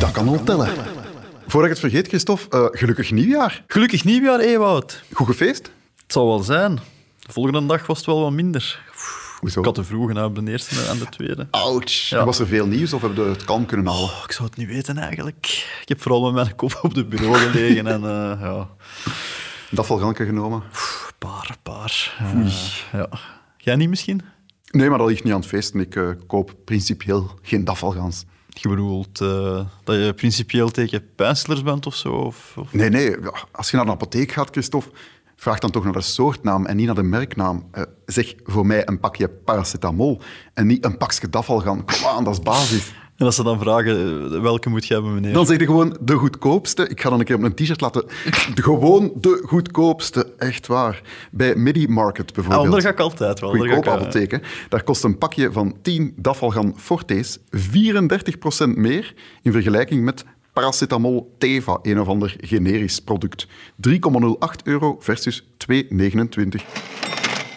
Dat 0.00 0.10
kan 0.12 0.28
al 0.28 0.42
tellen. 0.44 0.68
Voordat 1.52 1.70
ik 1.70 1.76
het 1.76 1.90
vergeet, 1.90 2.08
Christophe, 2.08 2.48
eh, 2.48 2.78
gelukkig 2.78 3.10
nieuwjaar. 3.10 3.64
Gelukkig 3.66 4.04
nieuwjaar, 4.04 4.40
Ewout. 4.40 5.02
Goed 5.12 5.26
gefeest? 5.26 5.70
Het 6.02 6.12
zal 6.12 6.26
wel 6.26 6.38
zijn. 6.38 6.74
De 7.18 7.32
volgende 7.32 7.66
dag 7.66 7.86
was 7.86 7.96
het 7.96 8.06
wel 8.06 8.20
wat 8.20 8.32
minder. 8.32 8.82
Hoezo? 9.40 9.58
Ik 9.58 9.64
had 9.64 9.74
de 9.74 9.84
vroege 9.84 10.20
aan 10.20 10.34
de 10.34 10.50
eerste 10.50 10.84
en 10.88 10.98
de 10.98 11.06
tweede. 11.08 11.46
Ouch. 11.50 12.08
Ja. 12.08 12.24
Was 12.24 12.38
er 12.38 12.46
veel 12.46 12.66
nieuws 12.66 12.92
of 12.92 13.00
hebben 13.00 13.24
we 13.24 13.30
het 13.30 13.44
kalm 13.44 13.66
kunnen 13.66 13.86
houden? 13.86 14.08
Oh, 14.16 14.22
ik 14.24 14.32
zou 14.32 14.48
het 14.48 14.56
niet 14.58 14.66
weten 14.68 14.98
eigenlijk. 14.98 15.46
Ik 15.82 15.88
heb 15.88 16.00
vooral 16.02 16.22
met 16.22 16.32
mijn 16.32 16.56
kop 16.56 16.78
op 16.82 16.94
de 16.94 17.04
bureau 17.04 17.36
gelegen 17.36 17.86
en 17.86 18.04
eh, 18.04 18.40
ja, 18.40 18.68
Dat 19.70 19.86
valganken 19.86 20.26
genomen? 20.26 20.62
een 20.62 21.14
paar, 21.18 21.56
paar. 21.62 22.16
Eh, 22.18 22.52
ja. 22.92 23.08
Jij 23.56 23.76
niet 23.76 23.88
misschien? 23.88 24.20
Nee, 24.70 24.88
maar 24.88 24.98
dat 24.98 25.08
ligt 25.08 25.24
niet 25.24 25.32
aan 25.32 25.40
het 25.40 25.48
feesten. 25.48 25.80
Ik 25.80 26.16
koop 26.26 26.54
principieel 26.64 27.38
geen 27.42 27.64
dafvalgans. 27.64 28.24
Je 28.54 28.68
bedoelt 28.68 29.20
eh, 29.20 29.66
dat 29.84 29.96
je 29.96 30.12
principieel 30.16 30.70
tegen 30.70 31.14
pijnstillers 31.14 31.62
bent 31.62 31.86
of 31.86 31.94
zo? 31.94 32.12
Of, 32.12 32.56
Nee, 32.70 32.88
nee. 32.88 33.16
Als 33.52 33.70
je 33.70 33.76
naar 33.76 33.86
de 33.86 33.92
apotheek 33.92 34.32
gaat, 34.32 34.50
Christophe, 34.50 34.90
vraag 35.36 35.58
dan 35.58 35.70
toch 35.70 35.84
naar 35.84 35.92
de 35.92 36.00
soortnaam 36.00 36.66
en 36.66 36.76
niet 36.76 36.86
naar 36.86 36.94
de 36.94 37.02
merknaam. 37.02 37.68
Eh, 37.70 37.82
zeg 38.06 38.34
voor 38.44 38.66
mij 38.66 38.88
een 38.88 39.00
pakje 39.00 39.28
paracetamol 39.28 40.20
en 40.54 40.66
niet 40.66 40.84
een 40.84 40.96
pakje 40.96 41.28
dafvalgan. 41.28 41.84
Kom 41.84 42.06
aan, 42.06 42.24
dat 42.24 42.32
is 42.32 42.40
basis. 42.40 42.92
En 43.16 43.26
als 43.26 43.34
ze 43.36 43.42
dan 43.42 43.58
vragen, 43.58 43.96
eh, 44.32 44.40
welke 44.40 44.68
moet 44.68 44.86
je 44.86 44.94
hebben, 44.94 45.14
meneer? 45.14 45.32
Dan 45.32 45.46
zeg 45.46 45.58
je 45.58 45.64
gewoon 45.66 45.96
de 46.00 46.14
goedkoopste. 46.14 46.88
Ik 46.88 47.00
ga 47.00 47.10
dan 47.10 47.18
een 47.18 47.24
keer 47.24 47.36
op 47.36 47.42
een 47.42 47.54
t-shirt 47.54 47.80
laten. 47.80 48.04
Gewoon 48.54 49.12
de 49.20 49.42
goedkoopste, 49.46 50.32
echt 50.38 50.66
waar. 50.66 51.02
Bij 51.30 51.54
Midi 51.56 51.88
Market 51.88 52.28
Ah, 52.28 52.34
bijvoorbeeld. 52.34 52.72
daar 52.72 52.80
ga 52.80 52.88
ik 52.88 53.00
altijd 53.00 53.40
wel. 53.40 53.50
Goedkoop 53.50 53.86
eh, 53.86 53.92
apotheek, 53.92 54.30
hè. 54.30 54.38
Daar 54.68 54.82
kost 54.82 55.04
een 55.04 55.18
pakje 55.18 55.52
van 55.52 55.76
10 55.82 56.12
Dafalgan 56.16 56.74
Fortes 56.76 57.38
34% 57.50 58.76
meer 58.76 59.14
in 59.42 59.52
vergelijking 59.52 60.04
met 60.04 60.24
paracetamol 60.52 61.34
Teva, 61.38 61.78
een 61.82 62.00
of 62.00 62.08
ander 62.08 62.36
generisch 62.40 63.00
product. 63.00 63.46
3,08 63.76 64.62
euro 64.64 64.96
versus 65.00 65.44
2,29. 65.56 66.62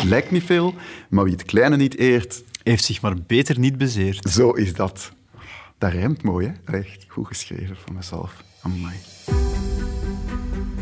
Lijkt 0.06 0.32
niet 0.32 0.44
veel, 0.44 0.74
maar 1.10 1.24
wie 1.24 1.34
het 1.34 1.44
kleine 1.44 1.76
niet 1.78 1.98
eert, 1.98 2.44
Heeft 2.64 2.84
zich 2.84 3.02
maar 3.02 3.16
beter 3.28 3.60
niet 3.60 3.78
bezeerd. 3.78 4.30
zo 4.30 4.52
is 4.52 4.74
dat. 4.74 5.12
Dat 5.86 5.94
rijmt 5.94 6.24
mooi, 6.24 6.48
hè? 6.48 6.54
Echt 6.78 7.06
goed 7.08 7.28
geschreven 7.28 7.76
van 7.76 7.96
mezelf. 7.96 8.44
Amai. 8.62 8.96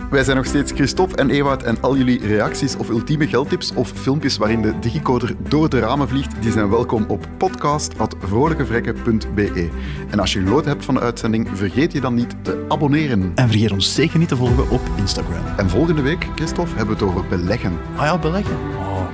Wij 0.09 0.23
zijn 0.23 0.37
nog 0.37 0.45
steeds 0.45 0.71
Christophe 0.71 1.15
en 1.15 1.29
Ewout 1.29 1.63
en 1.63 1.81
al 1.81 1.97
jullie 1.97 2.27
reacties 2.27 2.75
of 2.75 2.89
ultieme 2.89 3.27
geldtips 3.27 3.73
of 3.73 3.89
filmpjes 3.89 4.37
waarin 4.37 4.61
de 4.61 4.79
digicoder 4.79 5.35
door 5.49 5.69
de 5.69 5.79
ramen 5.79 6.07
vliegt, 6.07 6.41
die 6.41 6.51
zijn 6.51 6.69
welkom 6.69 7.05
op 7.07 7.27
podcast.vrolijkevrekken.be. 7.37 9.69
En 10.09 10.19
als 10.19 10.33
je 10.33 10.39
genoten 10.39 10.71
hebt 10.71 10.85
van 10.85 10.93
de 10.93 10.99
uitzending, 10.99 11.49
vergeet 11.53 11.91
je 11.91 12.01
dan 12.01 12.13
niet 12.13 12.35
te 12.41 12.65
abonneren. 12.67 13.31
En 13.35 13.49
vergeet 13.49 13.71
ons 13.71 13.93
zeker 13.93 14.19
niet 14.19 14.29
te 14.29 14.35
volgen 14.35 14.69
op 14.69 14.81
Instagram. 14.97 15.45
En 15.57 15.69
volgende 15.69 16.01
week, 16.01 16.27
Christophe, 16.35 16.75
hebben 16.75 16.97
we 16.97 17.05
het 17.05 17.13
over 17.13 17.27
beleggen. 17.27 17.79
Ah 17.95 18.05
ja, 18.05 18.17
beleggen. 18.17 18.57
Oh, 18.77 19.07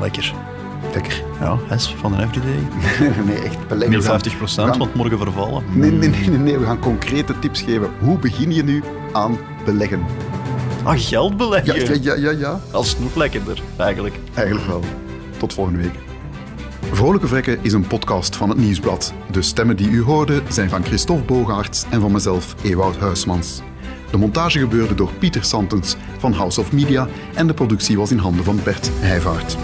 lekker. 0.00 0.49
Lekker. 0.92 1.22
Ja, 1.40 1.58
S 1.76 1.94
van 1.98 2.12
een 2.12 2.20
everyday. 2.20 2.58
nee, 3.26 3.38
echt 3.38 3.68
beleggen. 3.68 4.02
Gaan- 4.02 4.20
50 4.20 4.38
we 4.38 4.46
gaan- 4.46 4.78
want 4.78 4.94
morgen 4.94 5.18
vervallen. 5.18 5.62
Nee, 5.72 5.90
nee, 5.90 6.08
nee, 6.08 6.28
nee, 6.28 6.38
nee, 6.38 6.58
we 6.58 6.64
gaan 6.64 6.78
concrete 6.78 7.38
tips 7.38 7.62
geven. 7.62 7.90
Hoe 8.00 8.18
begin 8.18 8.52
je 8.52 8.62
nu 8.64 8.82
aan 9.12 9.38
beleggen? 9.64 10.00
Ah, 10.82 10.94
geld 10.96 11.36
beleggen. 11.36 12.02
ja, 12.02 12.14
ja, 12.14 12.30
ja. 12.30 12.38
ja. 12.38 12.60
Als 12.70 12.98
nog 12.98 13.14
lekkerder, 13.14 13.62
eigenlijk. 13.76 14.14
Eigenlijk 14.34 14.66
wel. 14.66 14.80
Tot 15.36 15.52
volgende 15.54 15.78
week. 15.80 15.94
Vrolijke 16.92 17.26
Vrekken 17.26 17.58
is 17.62 17.72
een 17.72 17.86
podcast 17.86 18.36
van 18.36 18.48
het 18.48 18.58
Nieuwsblad. 18.58 19.12
De 19.30 19.42
stemmen 19.42 19.76
die 19.76 19.90
u 19.90 20.02
hoorde 20.02 20.42
zijn 20.48 20.68
van 20.68 20.84
Christophe 20.84 21.24
Bogaerts 21.24 21.84
en 21.90 22.00
van 22.00 22.12
mezelf, 22.12 22.54
Ewout 22.62 22.96
Huismans. 22.96 23.60
De 24.10 24.16
montage 24.16 24.58
gebeurde 24.58 24.94
door 24.94 25.10
Pieter 25.18 25.44
Santens 25.44 25.96
van 26.18 26.32
House 26.32 26.60
of 26.60 26.72
Media 26.72 27.08
en 27.34 27.46
de 27.46 27.54
productie 27.54 27.96
was 27.98 28.10
in 28.10 28.18
handen 28.18 28.44
van 28.44 28.60
Bert 28.64 28.90
Heijvaart. 29.00 29.56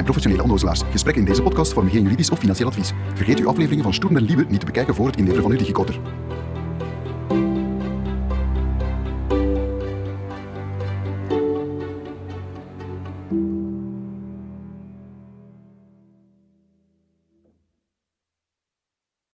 Zijn 0.00 0.12
professionele 0.12 0.42
onnozelaars. 0.42 0.82
Gesprekken 0.90 1.22
in 1.22 1.28
deze 1.28 1.42
podcast 1.42 1.72
vormen 1.72 1.92
geen 1.92 2.02
juridisch 2.02 2.30
of 2.30 2.38
financieel 2.38 2.68
advies. 2.68 2.92
Vergeet 3.14 3.38
uw 3.38 3.48
afleveringen 3.48 3.84
van 3.84 3.94
Stoem 3.94 4.16
en 4.16 4.22
Liebe 4.22 4.44
niet 4.48 4.60
te 4.60 4.66
bekijken 4.66 4.94
voor 4.94 5.06
het 5.06 5.16
inleveren 5.16 5.42
van 5.42 5.52
uw 5.52 5.58
digicoder. 5.58 6.00